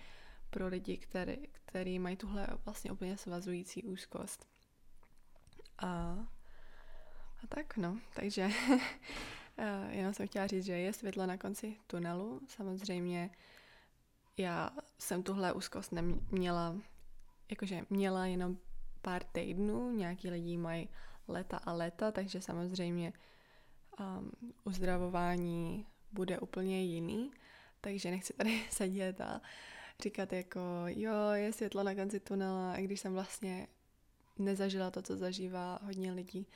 pro 0.50 0.66
lidi, 0.66 0.96
který, 0.96 1.36
který 1.52 1.98
mají 1.98 2.16
tuhle 2.16 2.46
vlastně 2.64 2.92
úplně 2.92 3.16
svazující 3.16 3.82
úzkost. 3.82 4.46
A, 5.78 5.88
a 7.42 7.46
tak, 7.48 7.76
no, 7.76 7.98
takže 8.14 8.50
jenom 9.90 10.14
jsem 10.14 10.28
chtěla 10.28 10.46
říct, 10.46 10.64
že 10.64 10.72
je 10.72 10.92
světlo 10.92 11.26
na 11.26 11.36
konci 11.36 11.76
tunelu. 11.86 12.40
Samozřejmě 12.48 13.30
já 14.40 14.70
jsem 14.98 15.22
tuhle 15.22 15.52
úzkost 15.52 15.92
neměla, 15.92 16.76
jakože 17.50 17.82
měla 17.90 18.26
jenom 18.26 18.56
pár 19.02 19.24
týdnů, 19.24 19.92
nějaký 19.92 20.30
lidi 20.30 20.56
mají 20.56 20.88
leta 21.28 21.56
a 21.56 21.72
leta, 21.72 22.12
takže 22.12 22.40
samozřejmě 22.40 23.12
um, 24.00 24.32
uzdravování 24.64 25.86
bude 26.12 26.38
úplně 26.38 26.84
jiný, 26.84 27.30
takže 27.80 28.10
nechci 28.10 28.32
tady 28.32 28.62
sedět 28.70 29.20
a 29.20 29.40
říkat 30.02 30.32
jako 30.32 30.60
jo, 30.86 31.14
je 31.32 31.52
světlo 31.52 31.82
na 31.82 31.94
konci 31.94 32.20
tunela, 32.20 32.76
i 32.76 32.84
když 32.84 33.00
jsem 33.00 33.12
vlastně 33.12 33.66
nezažila 34.38 34.90
to, 34.90 35.02
co 35.02 35.16
zažívá 35.16 35.78
hodně 35.82 36.12
lidí. 36.12 36.46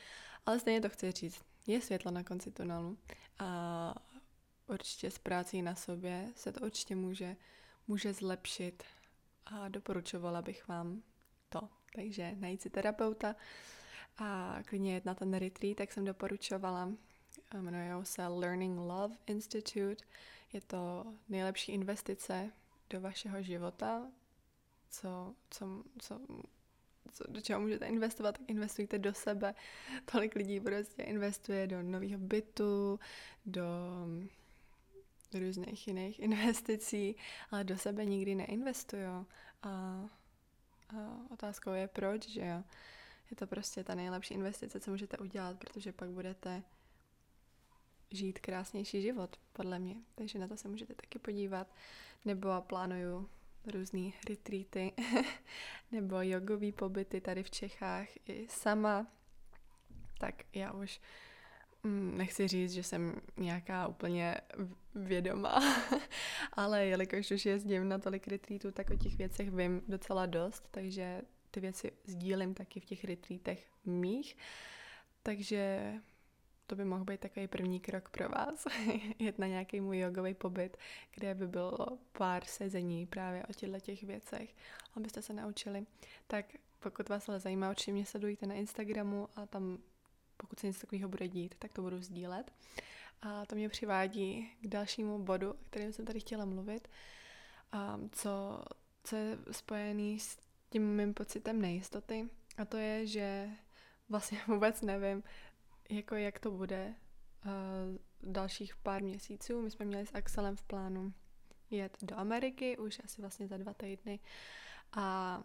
Ale 0.46 0.60
stejně 0.60 0.80
to 0.80 0.88
chci 0.88 1.12
říct. 1.12 1.44
Je 1.66 1.80
světlo 1.80 2.10
na 2.10 2.24
konci 2.24 2.50
tunelu 2.50 2.98
a 3.38 3.94
určitě 4.66 5.10
s 5.10 5.18
prací 5.18 5.62
na 5.62 5.74
sobě 5.74 6.32
se 6.36 6.52
to 6.52 6.64
určitě 6.64 6.96
může, 6.96 7.36
může 7.88 8.12
zlepšit 8.12 8.82
a 9.46 9.68
doporučovala 9.68 10.42
bych 10.42 10.68
vám 10.68 11.02
to. 11.48 11.68
Takže 11.94 12.34
najít 12.36 12.62
si 12.62 12.70
terapeuta 12.70 13.36
a 14.18 14.58
klidně 14.66 14.94
jet 14.94 15.04
na 15.04 15.14
ten 15.14 15.34
retreat, 15.34 15.76
tak 15.76 15.92
jsem 15.92 16.04
doporučovala. 16.04 16.92
Jmenuje 17.60 17.94
se 18.02 18.26
Learning 18.26 18.78
Love 18.78 19.16
Institute. 19.26 20.04
Je 20.52 20.60
to 20.60 21.04
nejlepší 21.28 21.72
investice 21.72 22.50
do 22.90 23.00
vašeho 23.00 23.42
života, 23.42 24.10
co, 24.90 25.34
co, 25.50 25.84
co 25.98 26.20
co, 27.12 27.24
do 27.28 27.40
čeho 27.40 27.60
můžete 27.60 27.86
investovat, 27.86 28.38
tak 28.38 28.50
investujte 28.50 28.98
do 28.98 29.14
sebe. 29.14 29.54
Tolik 30.12 30.34
lidí 30.34 30.60
prostě 30.60 31.02
investuje 31.02 31.66
do 31.66 31.82
nového 31.82 32.18
bytu, 32.18 33.00
do 33.46 33.64
různých 35.38 35.88
jiných 35.88 36.20
investicí, 36.20 37.16
ale 37.50 37.64
do 37.64 37.78
sebe 37.78 38.04
nikdy 38.04 38.34
neinvestují. 38.34 39.04
A, 39.04 39.26
a 39.62 40.08
otázkou 41.30 41.70
je 41.70 41.88
proč, 41.88 42.28
že 42.28 42.40
jo. 42.40 42.62
je 43.30 43.36
to 43.36 43.46
prostě 43.46 43.84
ta 43.84 43.94
nejlepší 43.94 44.34
investice, 44.34 44.80
co 44.80 44.90
můžete 44.90 45.18
udělat, 45.18 45.58
protože 45.58 45.92
pak 45.92 46.08
budete 46.08 46.62
žít 48.10 48.38
krásnější 48.38 49.02
život, 49.02 49.36
podle 49.52 49.78
mě. 49.78 49.96
Takže 50.14 50.38
na 50.38 50.48
to 50.48 50.56
se 50.56 50.68
můžete 50.68 50.94
taky 50.94 51.18
podívat. 51.18 51.74
Nebo 52.24 52.62
plánuju 52.62 53.28
různé 53.66 54.10
retreaty 54.28 54.92
nebo 55.92 56.16
jogové 56.20 56.72
pobyty 56.72 57.20
tady 57.20 57.42
v 57.42 57.50
Čechách 57.50 58.08
i 58.28 58.46
sama. 58.48 59.06
Tak 60.18 60.34
já 60.52 60.72
už 60.72 61.00
nechci 61.84 62.48
říct, 62.48 62.72
že 62.72 62.82
jsem 62.82 63.20
nějaká 63.36 63.86
úplně 63.86 64.34
vědomá, 64.94 65.62
ale 66.52 66.86
jelikož 66.86 67.30
už 67.30 67.46
jezdím 67.46 67.88
na 67.88 67.98
tolik 67.98 68.28
retreatů, 68.28 68.70
tak 68.70 68.90
o 68.90 68.96
těch 68.96 69.16
věcech 69.16 69.50
vím 69.50 69.82
docela 69.88 70.26
dost, 70.26 70.68
takže 70.70 71.22
ty 71.50 71.60
věci 71.60 71.92
sdílím 72.04 72.54
taky 72.54 72.80
v 72.80 72.84
těch 72.84 73.04
retreatech 73.04 73.70
mých. 73.84 74.36
Takže 75.22 75.94
to 76.66 76.76
by 76.76 76.84
mohl 76.84 77.04
být 77.04 77.20
takový 77.20 77.48
první 77.48 77.80
krok 77.80 78.08
pro 78.08 78.28
vás, 78.28 78.66
jet 79.18 79.38
na 79.38 79.46
nějaký 79.46 79.80
můj 79.80 79.98
jogový 79.98 80.34
pobyt, 80.34 80.76
kde 81.14 81.34
by 81.34 81.46
bylo 81.46 81.98
pár 82.12 82.44
sezení 82.44 83.06
právě 83.06 83.46
o 83.46 83.52
těchto 83.52 83.80
těch 83.80 84.02
věcech, 84.02 84.56
abyste 84.96 85.22
se 85.22 85.32
naučili. 85.32 85.86
Tak 86.26 86.46
pokud 86.78 87.08
vás 87.08 87.28
ale 87.28 87.40
zajímá, 87.40 87.70
určitě 87.70 87.92
mě 87.92 88.06
sledujte 88.06 88.46
na 88.46 88.54
Instagramu 88.54 89.28
a 89.36 89.46
tam, 89.46 89.78
pokud 90.36 90.58
se 90.58 90.66
něco 90.66 90.80
takového 90.80 91.08
bude 91.08 91.28
dít, 91.28 91.54
tak 91.58 91.72
to 91.72 91.82
budu 91.82 92.00
sdílet. 92.00 92.52
A 93.22 93.46
to 93.46 93.54
mě 93.54 93.68
přivádí 93.68 94.50
k 94.60 94.66
dalšímu 94.66 95.18
bodu, 95.18 95.50
o 95.50 95.56
kterém 95.70 95.92
jsem 95.92 96.04
tady 96.04 96.20
chtěla 96.20 96.44
mluvit, 96.44 96.88
a 97.72 98.00
co, 98.12 98.64
co 99.04 99.16
je 99.16 99.38
spojený 99.50 100.20
s 100.20 100.38
tím 100.70 100.96
mým 100.96 101.14
pocitem 101.14 101.62
nejistoty. 101.62 102.28
A 102.58 102.64
to 102.64 102.76
je, 102.76 103.06
že 103.06 103.50
vlastně 104.08 104.40
vůbec 104.46 104.82
nevím, 104.82 105.22
jako 105.90 106.14
jak 106.14 106.38
to 106.38 106.50
bude 106.50 106.94
uh, 107.44 108.32
dalších 108.32 108.76
pár 108.76 109.02
měsíců. 109.02 109.62
My 109.62 109.70
jsme 109.70 109.84
měli 109.84 110.06
s 110.06 110.14
Axelem 110.14 110.56
v 110.56 110.62
plánu 110.62 111.12
jet 111.70 111.96
do 112.02 112.18
Ameriky 112.18 112.78
už 112.78 113.00
asi 113.04 113.20
vlastně 113.20 113.48
za 113.48 113.56
dva 113.56 113.74
týdny 113.74 114.20
a 114.92 115.42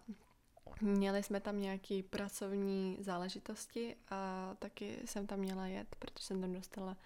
měli 0.81 1.23
jsme 1.23 1.39
tam 1.39 1.61
nějaké 1.61 2.01
pracovní 2.09 2.97
záležitosti 2.99 3.95
a 4.09 4.55
taky 4.59 4.99
jsem 5.05 5.27
tam 5.27 5.39
měla 5.39 5.67
jet, 5.67 5.95
protože 5.99 6.25
jsem 6.25 6.41
tam 6.41 6.53
dostala 6.53 6.97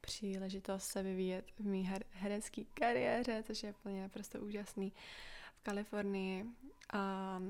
příležitost 0.00 0.84
se 0.84 1.02
vyvíjet 1.02 1.44
v 1.58 1.64
mý 1.66 1.88
her- 1.88 2.06
herecké 2.12 2.64
kariéře, 2.64 3.42
což 3.46 3.62
je 3.62 3.70
úplně 3.70 4.08
prostě 4.08 4.38
úžasný 4.38 4.92
v 5.60 5.62
Kalifornii. 5.62 6.44
A 6.92 7.42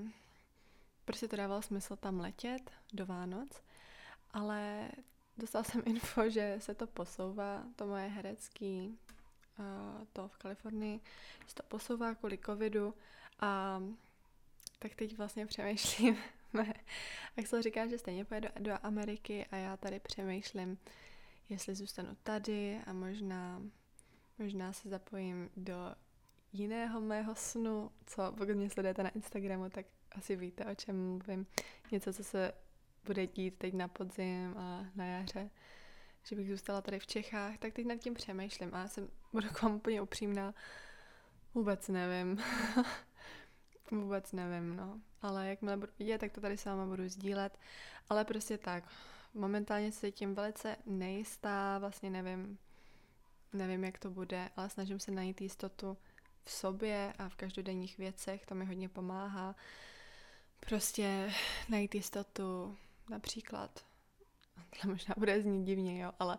prostě 1.05 1.29
to 1.29 1.37
dávalo 1.37 1.63
smysl 1.63 1.97
tam 1.97 2.21
letět 2.21 2.71
do 2.93 3.07
Vánoc, 3.07 3.63
ale 4.31 4.91
Dostala 5.39 5.65
jsem 5.65 5.83
info, 5.87 6.31
že 6.31 6.57
se 6.61 6.75
to 6.75 6.87
posouvá, 6.87 7.65
to 7.77 7.87
moje 7.87 8.07
herecký, 8.07 8.99
to 10.13 10.29
v 10.29 10.37
Kalifornii, 10.37 11.01
se 11.47 11.55
to 11.55 11.63
posouvá 11.63 12.15
kvůli 12.15 12.39
covidu 12.39 12.95
a 13.41 13.83
tak 14.79 14.95
teď 14.95 15.17
vlastně 15.17 15.47
přemýšlím, 15.47 16.17
se 17.45 17.63
říká, 17.63 17.87
že 17.87 17.99
stejně 17.99 18.25
pojede 18.25 18.53
do, 18.59 18.73
do 18.73 18.79
Ameriky 18.83 19.47
a 19.51 19.57
já 19.57 19.77
tady 19.77 20.01
přemýšlím, 20.01 20.79
jestli 21.49 21.75
zůstanu 21.75 22.17
tady 22.23 22.81
a 22.87 22.93
možná, 22.93 23.63
možná 24.39 24.73
se 24.73 24.89
zapojím 24.89 25.51
do 25.57 25.95
jiného 26.53 27.01
mého 27.01 27.35
snu, 27.35 27.91
co 28.07 28.33
pokud 28.39 28.55
mě 28.55 28.71
sledujete 28.71 29.03
na 29.03 29.11
Instagramu, 29.11 29.71
tak 29.71 29.87
asi 30.13 30.37
víte, 30.37 30.65
o 30.65 30.75
čem 30.75 31.07
mluvím. 31.07 31.47
Něco, 31.93 32.13
co 32.13 32.25
se 32.25 32.53
bude 33.05 33.27
dít 33.27 33.59
teď 33.59 33.75
na 33.75 33.89
podzim 33.89 34.55
a 34.57 34.87
na 34.95 35.07
jaře, 35.07 35.51
že 36.23 36.37
bych 36.37 36.51
zůstala 36.51 36.81
tady 36.81 36.99
v 36.99 37.07
Čechách, 37.07 37.59
tak 37.59 37.73
teď 37.73 37.87
nad 37.87 37.97
tím 37.97 38.15
přemýšlím 38.15 38.75
a 38.75 38.79
já 38.79 38.89
jsem, 38.89 39.09
budu 39.33 39.49
k 39.49 39.63
vám 39.63 39.75
úplně 39.75 40.03
upřímná, 40.03 40.55
vůbec 41.55 41.89
nevím. 41.89 42.43
vůbec 43.91 44.33
nevím, 44.33 44.77
no. 44.77 45.01
Ale 45.23 45.49
jakmile 45.49 45.77
budu 45.77 45.93
vidět, 45.99 46.19
tak 46.19 46.33
to 46.33 46.41
tady 46.41 46.57
sama 46.57 46.87
budu 46.87 47.09
sdílet. 47.09 47.59
Ale 48.09 48.25
prostě 48.25 48.59
tak, 48.59 48.85
momentálně 49.35 49.93
se 49.93 50.11
tím 50.11 50.35
velice 50.35 50.77
nejistá, 50.87 51.79
vlastně 51.79 52.11
nevím, 52.11 52.59
nevím, 53.53 53.85
jak 53.85 53.99
to 53.99 54.11
bude, 54.11 54.51
ale 54.57 54.71
snažím 54.71 55.01
se 55.01 55.11
najít 55.11 55.41
jistotu 55.41 55.97
v 56.43 56.51
sobě 56.51 57.13
a 57.19 57.29
v 57.29 57.35
každodenních 57.35 57.99
věcech, 57.99 58.47
to 58.47 58.55
mi 58.55 58.65
hodně 58.65 58.89
pomáhá. 58.89 59.55
Prostě 60.61 61.33
najít 61.69 61.95
jistotu 61.95 62.77
například, 63.11 63.85
to 64.83 64.89
možná 64.89 65.15
bude 65.19 65.43
znít 65.43 65.65
divně, 65.65 66.03
jo, 66.03 66.13
ale 66.19 66.39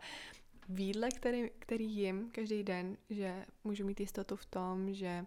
v 0.69 0.79
jídle, 0.79 1.09
který, 1.09 1.49
který 1.59 1.91
jim 1.91 2.31
každý 2.31 2.63
den, 2.63 2.97
že 3.09 3.45
můžu 3.63 3.85
mít 3.85 3.99
jistotu 3.99 4.35
v 4.35 4.45
tom, 4.45 4.93
že, 4.93 5.25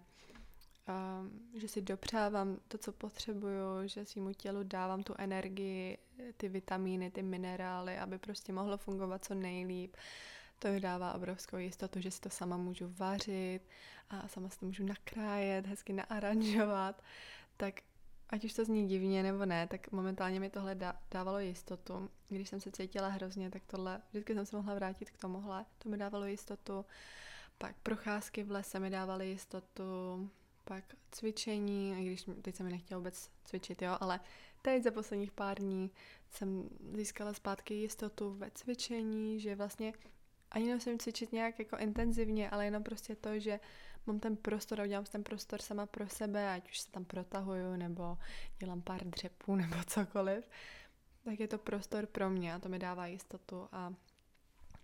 že 1.55 1.69
si 1.69 1.83
dopřávám 1.83 2.59
to, 2.69 2.79
co 2.79 2.93
potřebuju, 2.93 3.87
že 3.87 4.05
svýmu 4.05 4.33
tělu 4.33 4.63
dávám 4.63 5.03
tu 5.03 5.15
energii, 5.19 5.99
ty 6.37 6.49
vitamíny, 6.49 7.11
ty 7.11 7.23
minerály, 7.23 7.99
aby 7.99 8.19
prostě 8.19 8.53
mohlo 8.53 8.79
fungovat 8.79 9.25
co 9.25 9.35
nejlíp. 9.35 9.97
To 10.59 10.69
mi 10.69 10.81
dává 10.81 11.15
obrovskou 11.15 11.57
jistotu, 11.57 12.01
že 12.01 12.11
si 12.11 12.21
to 12.21 12.31
sama 12.31 12.57
můžu 12.57 12.95
vařit 12.99 13.61
a 14.11 14.29
sama 14.29 14.49
si 14.49 14.59
to 14.59 14.67
můžu 14.67 14.87
nakrájet, 14.87 15.67
hezky 15.67 15.93
naaranžovat. 15.93 17.03
Tak 17.57 17.81
ať 18.29 18.45
už 18.45 18.53
to 18.53 18.65
zní 18.65 18.89
divně 18.89 19.23
nebo 19.23 19.47
ne, 19.47 19.67
tak 19.67 19.93
momentálně 19.93 20.41
mi 20.41 20.51
tohle 20.51 20.77
dávalo 21.11 21.39
jistotu. 21.39 22.11
Když 22.29 22.49
jsem 22.49 22.61
se 22.61 22.71
cítila 22.71 23.09
hrozně, 23.09 23.51
tak 23.51 23.63
tohle, 23.67 24.03
vždycky 24.11 24.35
jsem 24.35 24.47
se 24.47 24.57
mohla 24.57 24.75
vrátit 24.75 25.11
k 25.11 25.19
tomuhle, 25.19 25.65
to 25.79 25.89
mi 25.89 25.99
dávalo 25.99 26.27
jistotu. 26.27 26.85
Pak 27.59 27.77
procházky 27.83 28.43
v 28.43 28.51
lese 28.51 28.81
mi 28.81 28.91
dávaly 28.91 29.29
jistotu, 29.29 30.31
pak 30.71 30.85
cvičení, 31.11 31.95
i 31.99 32.07
když 32.07 32.25
teď 32.43 32.57
se 32.57 32.63
mi 32.63 32.71
nechtěla 32.71 32.99
vůbec 32.99 33.31
cvičit, 33.45 33.83
jo, 33.83 33.97
ale 34.01 34.21
teď 34.63 34.83
za 34.83 34.91
posledních 34.91 35.33
pár 35.33 35.59
dní 35.59 35.91
jsem 36.31 36.69
získala 36.95 37.35
zpátky 37.35 37.75
jistotu 37.75 38.31
ve 38.31 38.51
cvičení, 38.51 39.41
že 39.41 39.55
vlastně 39.55 39.93
ani 40.51 40.67
nemusím 40.67 40.99
cvičit 40.99 41.33
nějak 41.33 41.59
jako 41.59 41.77
intenzivně, 41.77 42.51
ale 42.51 42.65
jenom 42.65 42.83
prostě 42.83 43.17
to, 43.17 43.39
že 43.39 43.61
mám 44.07 44.21
ten 44.21 44.37
prostor 44.37 44.81
a 44.81 44.85
udělám 44.85 45.05
ten 45.05 45.23
prostor 45.23 45.63
sama 45.63 45.87
pro 45.87 46.09
sebe, 46.09 46.55
ať 46.55 46.71
už 46.71 46.81
se 46.81 46.91
tam 46.91 47.05
protahuju, 47.05 47.77
nebo 47.77 48.19
dělám 48.59 48.83
pár 48.83 49.05
dřepů, 49.05 49.57
nebo 49.63 49.77
cokoliv, 49.87 50.45
tak 51.25 51.41
je 51.41 51.49
to 51.49 51.59
prostor 51.59 52.07
pro 52.07 52.31
mě 52.31 52.55
a 52.55 52.59
to 52.59 52.69
mi 52.69 52.79
dává 52.79 53.07
jistotu. 53.07 53.69
A 53.73 53.95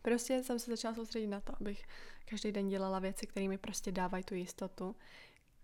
prostě 0.02 0.42
jsem 0.42 0.58
se 0.58 0.70
začala 0.70 0.94
soustředit 0.94 1.26
na 1.26 1.40
to, 1.40 1.52
abych 1.60 1.86
každý 2.24 2.52
den 2.52 2.68
dělala 2.68 2.98
věci, 2.98 3.26
které 3.26 3.48
mi 3.48 3.58
prostě 3.58 3.92
dávají 3.92 4.24
tu 4.24 4.34
jistotu, 4.34 4.96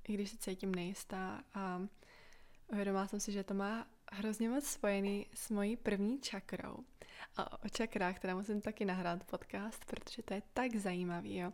i 0.08 0.14
když 0.14 0.30
se 0.30 0.36
cítím 0.36 0.74
nejistá 0.74 1.44
a 1.54 1.82
uvědomila 2.72 3.06
jsem 3.06 3.20
si, 3.20 3.32
že 3.32 3.44
to 3.44 3.54
má 3.54 3.86
hrozně 4.12 4.48
moc 4.48 4.66
spojený 4.66 5.26
s 5.34 5.50
mojí 5.50 5.76
první 5.76 6.20
čakrou. 6.20 6.76
A 7.36 7.62
o 7.64 7.68
čakrách 7.68 8.18
teda 8.18 8.34
musím 8.34 8.60
taky 8.60 8.84
nahrát 8.84 9.24
podcast, 9.24 9.84
protože 9.84 10.22
to 10.22 10.34
je 10.34 10.42
tak 10.54 10.76
zajímavý, 10.76 11.36
jo. 11.36 11.52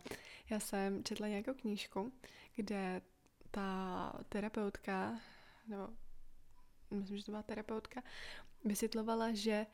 Já 0.49 0.59
jsem 0.59 1.03
četla 1.03 1.27
nějakou 1.27 1.53
knížku, 1.53 2.13
kde 2.55 3.01
ta 3.51 4.13
terapeutka, 4.29 5.19
nebo 5.67 5.89
myslím, 6.91 7.17
že 7.17 7.25
to 7.25 7.31
byla 7.31 7.43
terapeutka, 7.43 8.03
vysvětlovala, 8.65 9.33
že 9.33 9.65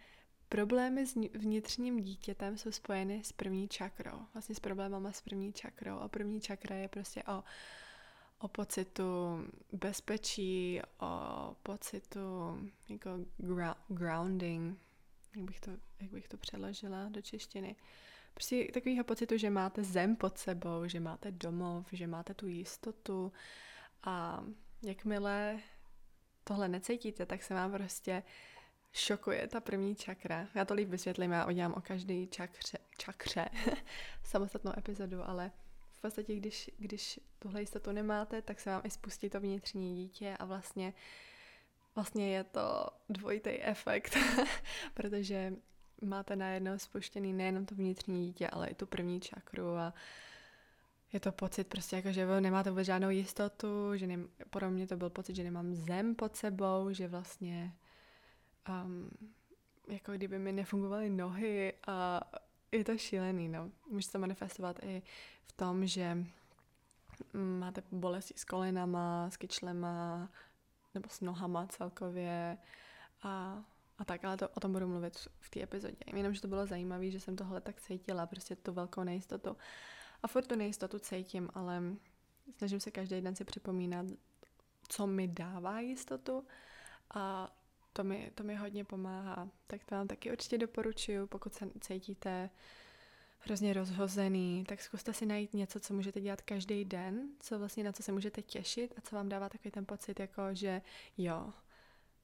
problémy 0.49 1.05
s 1.05 1.15
vnitřním 1.33 1.99
dítětem 1.99 2.57
jsou 2.57 2.71
spojeny 2.71 3.23
s 3.23 3.31
první 3.31 3.67
čakrou. 3.67 4.25
Vlastně 4.33 4.55
s 4.55 4.59
problémama 4.59 5.11
s 5.11 5.21
první 5.21 5.53
čakrou. 5.53 5.97
A 5.97 6.07
první 6.07 6.41
čakra 6.41 6.75
je 6.75 6.87
prostě 6.87 7.23
o 7.23 7.43
o 8.45 8.47
pocitu 8.47 9.39
bezpečí, 9.71 10.81
o 10.99 11.55
pocitu 11.63 12.19
jako 12.89 13.09
grounding, 13.87 14.79
jak 15.35 15.45
bych, 15.45 15.59
to, 15.59 15.71
jak 15.99 16.11
bych 16.11 16.27
to 16.27 16.37
přeložila 16.37 17.09
do 17.09 17.21
češtiny. 17.21 17.75
Prostě 18.33 18.67
takového 18.73 19.03
pocitu, 19.03 19.37
že 19.37 19.49
máte 19.49 19.83
zem 19.83 20.15
pod 20.15 20.37
sebou, 20.37 20.87
že 20.87 20.99
máte 20.99 21.31
domov, 21.31 21.87
že 21.91 22.07
máte 22.07 22.33
tu 22.33 22.47
jistotu 22.47 23.31
a 24.03 24.43
jakmile 24.81 25.59
tohle 26.43 26.67
necítíte, 26.67 27.25
tak 27.25 27.43
se 27.43 27.53
vám 27.53 27.71
prostě 27.71 28.23
šokuje 28.91 29.47
ta 29.47 29.61
první 29.61 29.95
čakra. 29.95 30.47
Já 30.55 30.65
to 30.65 30.73
líp 30.73 30.89
vysvětlím, 30.89 31.31
já 31.31 31.45
udělám 31.45 31.73
o 31.73 31.81
každý 31.81 32.27
čakře, 32.27 32.77
čakře 32.97 33.49
samostatnou 34.23 34.71
epizodu, 34.77 35.29
ale 35.29 35.51
podstatě, 36.05 36.35
když, 36.35 36.71
když 36.77 37.19
tuhle 37.39 37.59
jistotu 37.59 37.91
nemáte, 37.91 38.41
tak 38.41 38.59
se 38.59 38.69
vám 38.69 38.81
i 38.83 38.89
spustí 38.89 39.29
to 39.29 39.39
vnitřní 39.39 39.95
dítě 39.95 40.37
a 40.39 40.45
vlastně, 40.45 40.93
vlastně 41.95 42.35
je 42.35 42.43
to 42.43 42.87
dvojitý 43.09 43.49
efekt, 43.49 44.17
protože 44.93 45.53
máte 46.01 46.35
najednou 46.35 46.77
spuštěný 46.77 47.33
nejenom 47.33 47.65
to 47.65 47.75
vnitřní 47.75 48.25
dítě, 48.25 48.47
ale 48.47 48.67
i 48.67 48.75
tu 48.75 48.85
první 48.85 49.19
čakru 49.19 49.75
a 49.75 49.93
je 51.13 51.19
to 51.19 51.31
pocit 51.31 51.67
prostě 51.67 51.95
jako, 51.95 52.11
že 52.11 52.39
nemáte 52.39 52.69
vůbec 52.69 52.85
žádnou 52.85 53.09
jistotu, 53.09 53.95
že 53.95 54.07
ne, 54.07 54.17
pro 54.49 54.71
mě 54.71 54.87
to 54.87 54.97
byl 54.97 55.09
pocit, 55.09 55.35
že 55.35 55.43
nemám 55.43 55.75
zem 55.75 56.15
pod 56.15 56.35
sebou, 56.35 56.91
že 56.91 57.07
vlastně 57.07 57.73
um, 58.69 59.09
jako 59.87 60.11
kdyby 60.11 60.39
mi 60.39 60.51
nefungovaly 60.51 61.09
nohy 61.09 61.73
a 61.87 62.21
je 62.77 62.83
to 62.83 62.97
šílený, 62.97 63.49
no. 63.49 63.71
Může 63.89 64.07
se 64.07 64.17
manifestovat 64.17 64.83
i 64.83 65.01
v 65.45 65.51
tom, 65.51 65.87
že 65.87 66.25
máte 67.33 67.83
bolesti 67.91 68.33
s 68.37 68.45
kolenama, 68.45 69.29
s 69.29 69.37
kyčlema, 69.37 70.29
nebo 70.93 71.09
s 71.09 71.21
nohama 71.21 71.67
celkově 71.67 72.57
a, 73.23 73.63
a 73.97 74.05
tak, 74.05 74.25
ale 74.25 74.37
to, 74.37 74.49
o 74.49 74.59
tom 74.59 74.73
budu 74.73 74.87
mluvit 74.87 75.27
v 75.39 75.49
té 75.49 75.61
epizodě. 75.61 75.97
Jenom, 76.13 76.33
že 76.33 76.41
to 76.41 76.47
bylo 76.47 76.65
zajímavé, 76.65 77.11
že 77.11 77.19
jsem 77.19 77.35
tohle 77.35 77.61
tak 77.61 77.81
cítila, 77.81 78.25
prostě 78.25 78.55
tu 78.55 78.73
velkou 78.73 79.03
nejistotu. 79.03 79.57
A 80.23 80.27
furt 80.27 80.47
tu 80.47 80.55
nejistotu 80.55 80.99
cítím, 80.99 81.49
ale 81.53 81.83
snažím 82.57 82.79
se 82.79 82.91
každý 82.91 83.21
den 83.21 83.35
si 83.35 83.45
připomínat, 83.45 84.05
co 84.87 85.07
mi 85.07 85.27
dává 85.27 85.79
jistotu 85.79 86.47
a 87.13 87.55
to 87.95 88.03
mi, 88.03 88.31
to 88.35 88.43
mi 88.43 88.55
hodně 88.55 88.85
pomáhá. 88.85 89.49
Tak 89.67 89.83
to 89.83 89.95
vám 89.95 90.07
taky 90.07 90.31
určitě 90.31 90.57
doporučuju, 90.57 91.27
pokud 91.27 91.53
se 91.53 91.69
cítíte 91.81 92.49
hrozně 93.39 93.73
rozhozený, 93.73 94.63
tak 94.67 94.81
zkuste 94.81 95.13
si 95.13 95.25
najít 95.25 95.53
něco, 95.53 95.79
co 95.79 95.93
můžete 95.93 96.21
dělat 96.21 96.41
každý 96.41 96.85
den, 96.85 97.29
co 97.39 97.59
vlastně 97.59 97.83
na 97.83 97.91
co 97.91 98.03
se 98.03 98.11
můžete 98.11 98.41
těšit 98.41 98.93
a 98.97 99.01
co 99.01 99.15
vám 99.15 99.29
dává 99.29 99.49
takový 99.49 99.71
ten 99.71 99.85
pocit, 99.85 100.19
jako 100.19 100.41
že 100.53 100.81
jo, 101.17 101.53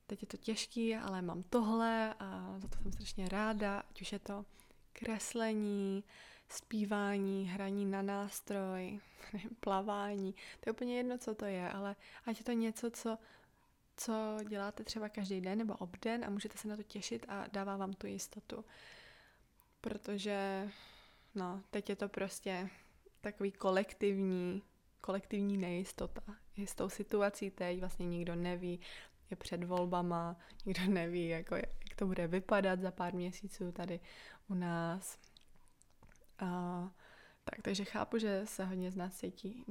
teď 0.07 0.21
je 0.21 0.27
to 0.27 0.37
těžký, 0.37 0.95
ale 0.95 1.21
mám 1.21 1.43
tohle 1.43 2.13
a 2.19 2.55
za 2.59 2.67
to 2.67 2.77
jsem 2.77 2.91
strašně 2.91 3.29
ráda, 3.29 3.79
ať 3.89 4.01
už 4.01 4.11
je 4.11 4.19
to 4.19 4.45
kreslení, 4.93 6.03
zpívání, 6.49 7.49
hraní 7.49 7.85
na 7.85 8.01
nástroj, 8.01 8.99
plavání, 9.59 10.33
to 10.59 10.69
je 10.69 10.73
úplně 10.73 10.97
jedno, 10.97 11.17
co 11.17 11.35
to 11.35 11.45
je, 11.45 11.69
ale 11.69 11.95
ať 12.25 12.37
je 12.37 12.43
to 12.43 12.51
něco, 12.51 12.91
co, 12.91 13.17
co 14.01 14.37
děláte 14.49 14.83
třeba 14.83 15.09
každý 15.09 15.41
den 15.41 15.57
nebo 15.57 15.73
obden 15.73 16.25
a 16.25 16.29
můžete 16.29 16.57
se 16.57 16.67
na 16.67 16.75
to 16.75 16.83
těšit 16.83 17.25
a 17.27 17.47
dává 17.51 17.77
vám 17.77 17.93
tu 17.93 18.07
jistotu. 18.07 18.65
Protože 19.81 20.69
no, 21.35 21.63
teď 21.69 21.89
je 21.89 21.95
to 21.95 22.09
prostě 22.09 22.69
takový 23.21 23.51
kolektivní, 23.51 24.63
kolektivní 25.01 25.57
nejistota. 25.57 26.21
Je 26.57 26.67
s 26.67 26.75
tou 26.75 26.89
situací 26.89 27.51
teď 27.51 27.79
vlastně 27.79 28.05
nikdo 28.05 28.35
neví, 28.35 28.79
je 29.31 29.37
před 29.37 29.63
volbama, 29.63 30.39
nikdo 30.65 30.85
neví, 30.85 31.27
jako, 31.27 31.55
jak 31.55 31.95
to 31.95 32.05
bude 32.05 32.27
vypadat 32.27 32.79
za 32.79 32.91
pár 32.91 33.13
měsíců 33.13 33.71
tady 33.71 33.99
u 34.49 34.53
nás. 34.53 35.17
A, 36.39 36.91
tak, 37.43 37.61
takže 37.61 37.85
chápu, 37.85 38.17
že 38.17 38.41
se 38.45 38.65
hodně 38.65 38.91
z 38.91 38.95
nás 38.95 39.15
cítí, 39.15 39.65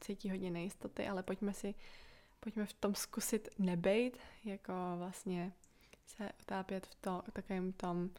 cítí 0.00 0.30
hodně 0.30 0.50
nejistoty, 0.50 1.08
ale 1.08 1.22
pojďme 1.22 1.54
si, 1.54 1.74
pojďme 2.42 2.66
v 2.66 2.72
tom 2.72 2.94
zkusit 2.94 3.48
nebejt, 3.58 4.18
jako 4.44 4.72
vlastně 4.96 5.52
se 6.06 6.30
utápět 6.40 6.86
v 6.86 6.94
to, 6.94 7.22
takovém 7.32 7.72
tom 7.72 8.10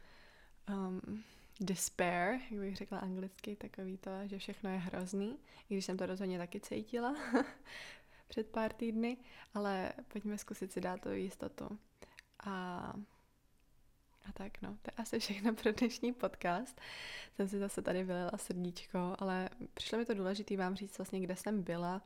um, 0.68 1.24
despair, 1.60 2.40
jak 2.50 2.60
bych 2.60 2.76
řekla 2.76 2.98
anglicky, 2.98 3.56
takový 3.56 3.96
to, 3.96 4.10
že 4.24 4.38
všechno 4.38 4.70
je 4.70 4.78
hrozný, 4.78 5.38
i 5.70 5.74
když 5.74 5.84
jsem 5.84 5.96
to 5.96 6.06
rozhodně 6.06 6.38
taky 6.38 6.60
cítila 6.60 7.16
před 8.28 8.46
pár 8.46 8.72
týdny, 8.72 9.16
ale 9.54 9.92
pojďme 10.08 10.38
zkusit 10.38 10.72
si 10.72 10.80
dát 10.80 11.00
tu 11.00 11.12
jistotu. 11.12 11.78
A, 12.40 12.78
a 14.24 14.32
tak 14.32 14.62
no, 14.62 14.78
to 14.82 14.90
je 14.90 15.02
asi 15.02 15.18
všechno 15.18 15.54
pro 15.54 15.72
dnešní 15.72 16.12
podcast. 16.12 16.80
Jsem 17.36 17.48
si 17.48 17.58
zase 17.58 17.82
tady 17.82 18.04
vylila 18.04 18.32
srdíčko, 18.36 19.16
ale 19.18 19.50
přišlo 19.74 19.98
mi 19.98 20.04
to 20.04 20.14
důležité 20.14 20.56
vám 20.56 20.76
říct 20.76 20.98
vlastně, 20.98 21.20
kde 21.20 21.36
jsem 21.36 21.62
byla, 21.62 22.02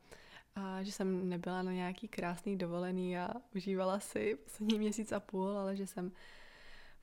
a 0.59 0.83
že 0.83 0.92
jsem 0.92 1.29
nebyla 1.29 1.62
na 1.62 1.73
nějaký 1.73 2.09
krásný 2.09 2.57
dovolený 2.57 3.18
a 3.18 3.31
užívala 3.55 4.01
si 4.01 4.37
poslední 4.44 4.79
měsíc 4.79 5.12
a 5.12 5.21
půl, 5.21 5.59
ale 5.59 5.77
že 5.77 5.87
jsem 5.87 6.12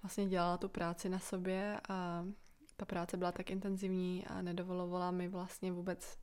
vlastně 0.01 0.27
dělala 0.27 0.57
tu 0.57 0.69
práci 0.69 1.09
na 1.09 1.19
sobě 1.19 1.79
a 1.89 2.25
ta 2.75 2.85
práce 2.85 3.17
byla 3.17 3.31
tak 3.31 3.51
intenzivní 3.51 4.25
a 4.27 4.41
nedovolovala 4.41 5.11
mi 5.11 5.27
vlastně 5.27 5.71
vůbec 5.71 6.17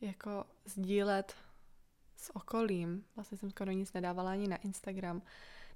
jako 0.00 0.44
sdílet 0.64 1.34
s 2.16 2.36
okolím. 2.36 3.04
Vlastně 3.16 3.38
jsem 3.38 3.50
skoro 3.50 3.70
nic 3.70 3.92
nedávala 3.92 4.30
ani 4.30 4.48
na 4.48 4.56
Instagram, 4.56 5.22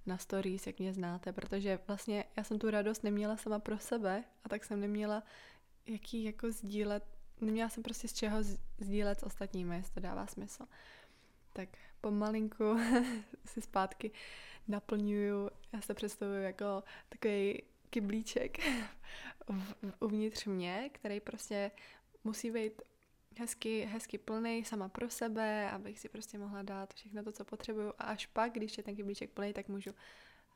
na 0.07 0.19
stories, 0.19 0.67
jak 0.67 0.79
mě 0.79 0.93
znáte, 0.93 1.33
protože 1.33 1.79
vlastně 1.87 2.25
já 2.37 2.45
jsem 2.45 2.59
tu 2.59 2.71
radost 2.71 3.05
neměla 3.05 3.37
sama 3.37 3.59
pro 3.59 3.79
sebe 3.79 4.25
a 4.45 4.49
tak 4.49 4.65
jsem 4.65 4.81
neměla 4.81 5.23
jaký 5.87 6.25
jako 6.25 6.53
sdílet, 6.53 7.05
neměla 7.40 7.68
jsem 7.68 7.83
prostě 7.83 8.09
z 8.09 8.12
čeho 8.12 8.42
sdílet 8.81 9.21
s 9.21 9.23
ostatními, 9.23 9.77
jestli 9.77 9.95
to 9.95 10.01
dává 10.01 10.27
smysl. 10.27 10.64
Tak 11.53 11.68
pomalinku 12.01 12.77
si 13.45 13.61
zpátky 13.61 14.11
naplňuju, 14.68 15.51
já 15.73 15.81
se 15.81 15.95
představuju 15.95 16.42
jako 16.42 16.83
takový 17.09 17.62
kyblíček 17.90 18.59
uvnitř 20.01 20.47
mě, 20.47 20.90
který 20.92 21.21
prostě 21.21 21.71
musí 22.25 22.51
být 22.51 22.83
hezky, 23.38 23.85
hezky 23.85 24.18
plný 24.18 24.64
sama 24.64 24.88
pro 24.88 25.11
sebe, 25.11 25.71
abych 25.71 25.99
si 25.99 26.09
prostě 26.09 26.38
mohla 26.38 26.62
dát 26.62 26.95
všechno 26.95 27.25
to, 27.25 27.33
co 27.33 27.45
potřebuju 27.45 27.88
a 27.99 28.05
až 28.05 28.27
pak, 28.27 28.53
když 28.53 28.79
je 28.79 28.85
ten 28.85 28.97
kyblíček 28.97 29.31
plný, 29.31 29.53
tak 29.53 29.68
můžu 29.68 29.90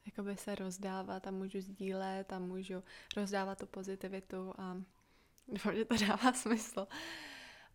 jakoby 0.06 0.36
se 0.36 0.54
rozdávat 0.54 1.26
a 1.26 1.30
můžu 1.30 1.60
sdílet 1.60 2.32
a 2.32 2.38
můžu 2.38 2.82
rozdávat 3.16 3.58
tu 3.58 3.66
pozitivitu 3.66 4.54
a 4.58 4.82
doufám, 5.48 5.76
že 5.76 5.84
to 5.84 5.96
dává 5.96 6.32
smysl. 6.32 6.86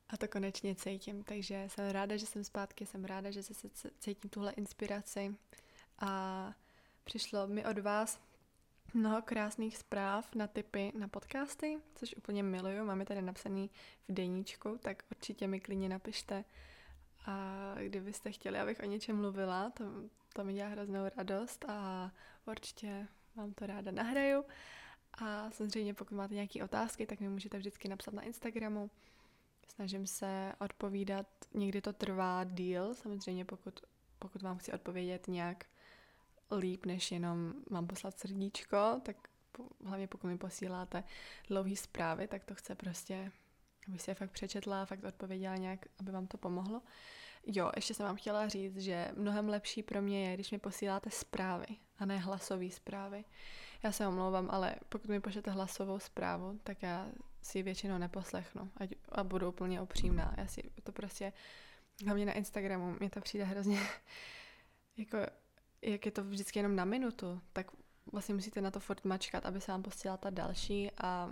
A 0.10 0.18
to 0.18 0.28
konečně 0.28 0.76
cítím, 0.76 1.24
takže 1.24 1.66
jsem 1.68 1.90
ráda, 1.90 2.18
že 2.18 2.26
jsem 2.26 2.44
zpátky, 2.44 2.86
jsem 2.86 3.06
ráda, 3.06 3.32
že 3.32 3.44
se 3.44 3.54
cítím 4.00 4.30
tuhle 4.30 4.52
inspiraci 4.52 5.36
a 6.00 6.54
přišlo 7.04 7.48
mi 7.48 7.66
od 7.66 7.78
vás 7.78 8.20
mnoho 8.94 9.22
krásných 9.22 9.78
zpráv 9.78 10.36
na 10.36 10.48
typy 10.48 10.92
na 10.96 11.08
podcasty, 11.08 11.78
což 11.96 12.16
úplně 12.16 12.44
miluju. 12.44 12.86
Máme 12.86 13.06
tady 13.06 13.22
napsaný 13.22 13.70
v 14.08 14.14
deníčku, 14.14 14.78
tak 14.82 15.04
určitě 15.12 15.48
mi 15.48 15.60
klidně 15.60 15.90
napište. 15.90 16.46
A 17.26 17.76
kdybyste 17.80 18.32
chtěli, 18.32 18.60
abych 18.60 18.80
o 18.80 18.86
něčem 18.86 19.16
mluvila, 19.16 19.70
to, 19.70 19.84
to 20.34 20.44
mi 20.44 20.54
dělá 20.54 20.70
hroznou 20.70 21.00
radost 21.18 21.66
a 21.68 22.12
určitě 22.46 23.08
vám 23.36 23.54
to 23.54 23.66
ráda 23.66 23.92
nahraju. 23.92 24.46
A 25.14 25.52
samozřejmě 25.52 25.94
pokud 25.94 26.16
máte 26.16 26.34
nějaké 26.34 26.64
otázky, 26.64 27.06
tak 27.06 27.20
mi 27.20 27.30
můžete 27.30 27.58
vždycky 27.58 27.88
napsat 27.88 28.14
na 28.14 28.22
Instagramu. 28.22 28.90
Snažím 29.68 30.08
se 30.08 30.54
odpovídat, 30.60 31.28
někdy 31.54 31.82
to 31.82 31.94
trvá 31.94 32.44
díl, 32.44 32.94
samozřejmě 32.94 33.46
pokud, 33.46 33.80
pokud 34.20 34.42
vám 34.42 34.58
chci 34.58 34.72
odpovědět 34.72 35.28
nějak 35.28 35.66
líp, 36.58 36.86
než 36.86 37.12
jenom 37.12 37.54
mám 37.70 37.88
poslat 37.88 38.20
srdíčko, 38.20 39.02
tak 39.04 39.16
hlavně 39.86 40.08
pokud 40.08 40.28
mi 40.28 40.38
posíláte 40.38 41.04
dlouhé 41.48 41.76
zprávy, 41.76 42.28
tak 42.28 42.44
to 42.44 42.56
chce 42.56 42.76
prostě, 42.76 43.32
aby 43.88 44.00
si 44.00 44.12
je 44.12 44.16
fakt 44.16 44.32
přečetla 44.32 44.86
fakt 44.86 45.04
odpověděla 45.04 45.56
nějak, 45.56 45.86
aby 46.00 46.12
vám 46.12 46.28
to 46.28 46.38
pomohlo. 46.38 46.82
Jo, 47.46 47.72
ještě 47.76 47.94
jsem 47.94 48.06
vám 48.06 48.16
chtěla 48.16 48.48
říct, 48.48 48.78
že 48.78 49.12
mnohem 49.16 49.50
lepší 49.50 49.84
pro 49.84 50.02
mě 50.02 50.30
je, 50.30 50.34
když 50.34 50.52
mi 50.52 50.60
posíláte 50.60 51.10
zprávy 51.10 51.66
a 52.00 52.06
ne 52.06 52.18
hlasové 52.18 52.70
zprávy. 52.70 53.24
Já 53.84 53.92
se 53.92 54.08
omlouvám, 54.08 54.48
ale 54.52 54.76
pokud 54.90 55.10
mi 55.10 55.20
pošlete 55.20 55.52
hlasovou 55.52 56.00
zprávu, 56.00 56.60
tak 56.64 56.84
já 56.84 57.08
si 57.42 57.60
ji 57.60 57.64
většinou 57.64 57.98
neposlechnu 57.98 58.72
ať, 58.78 58.90
a 59.12 59.24
budu 59.24 59.50
úplně 59.50 59.82
upřímná. 59.82 60.36
Já 60.38 60.48
si 60.48 60.72
to 60.84 60.92
prostě, 60.92 61.34
hlavně 62.06 62.26
na 62.26 62.34
Instagramu, 62.34 62.96
mě 63.00 63.10
to 63.10 63.22
přijde 63.22 63.44
hrozně 63.44 63.80
jako 64.98 65.18
jak 65.82 66.06
je 66.06 66.12
to 66.12 66.24
vždycky 66.24 66.60
jenom 66.60 66.76
na 66.76 66.86
minutu, 66.86 67.42
tak 67.54 67.68
vlastně 68.12 68.36
musíte 68.36 68.62
na 68.62 68.72
to 68.72 68.80
furt 68.80 69.06
mačkat, 69.06 69.46
aby 69.46 69.62
se 69.62 69.72
vám 69.72 69.84
posílala 69.84 70.18
ta 70.18 70.30
další 70.30 70.92
a, 70.98 71.32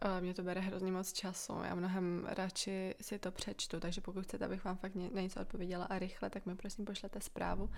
a 0.00 0.20
mě 0.20 0.34
to 0.34 0.42
bere 0.42 0.60
hrozně 0.60 0.92
moc 0.92 1.12
času. 1.12 1.52
Já 1.64 1.74
mnohem 1.74 2.26
radši 2.28 2.94
si 3.00 3.18
to 3.18 3.32
přečtu, 3.32 3.80
takže 3.80 4.00
pokud 4.00 4.24
chcete, 4.24 4.44
abych 4.44 4.64
vám 4.64 4.76
fakt 4.76 4.94
na 4.94 5.20
něco 5.20 5.40
odpověděla 5.40 5.84
a 5.84 5.98
rychle, 5.98 6.30
tak 6.30 6.46
mi 6.46 6.56
prosím 6.56 6.84
pošlete 6.84 7.20
zprávu. 7.20 7.70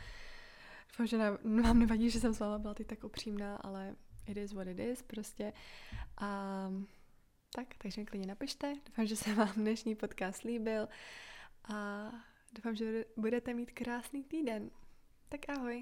Doufám, 0.89 1.07
že 1.07 1.19
vám 1.63 1.79
nevadí, 1.79 2.11
že 2.11 2.21
jsem 2.21 2.35
s 2.35 2.41
váma 2.41 2.59
byla 2.59 2.75
teď 2.75 2.87
tak 2.87 3.05
upřímná, 3.05 3.57
ale 3.57 3.97
it 4.27 4.37
is 4.37 4.53
what 4.53 4.69
it 4.69 4.79
is 4.79 5.03
prostě. 5.03 5.53
A 6.21 6.71
tak, 7.55 7.75
takže 7.79 8.05
klidně 8.05 8.27
napište. 8.27 8.75
Doufám, 8.87 9.07
že 9.07 9.17
se 9.17 9.35
vám 9.35 9.53
dnešní 9.57 9.95
podcast 9.95 10.43
líbil 10.43 10.89
a 11.65 12.11
doufám, 12.53 12.77
že 12.77 13.05
budete 13.17 13.55
mít 13.55 13.71
krásný 13.71 14.25
týden. 14.25 14.71
Tak 15.29 15.41
ahoj. 15.49 15.75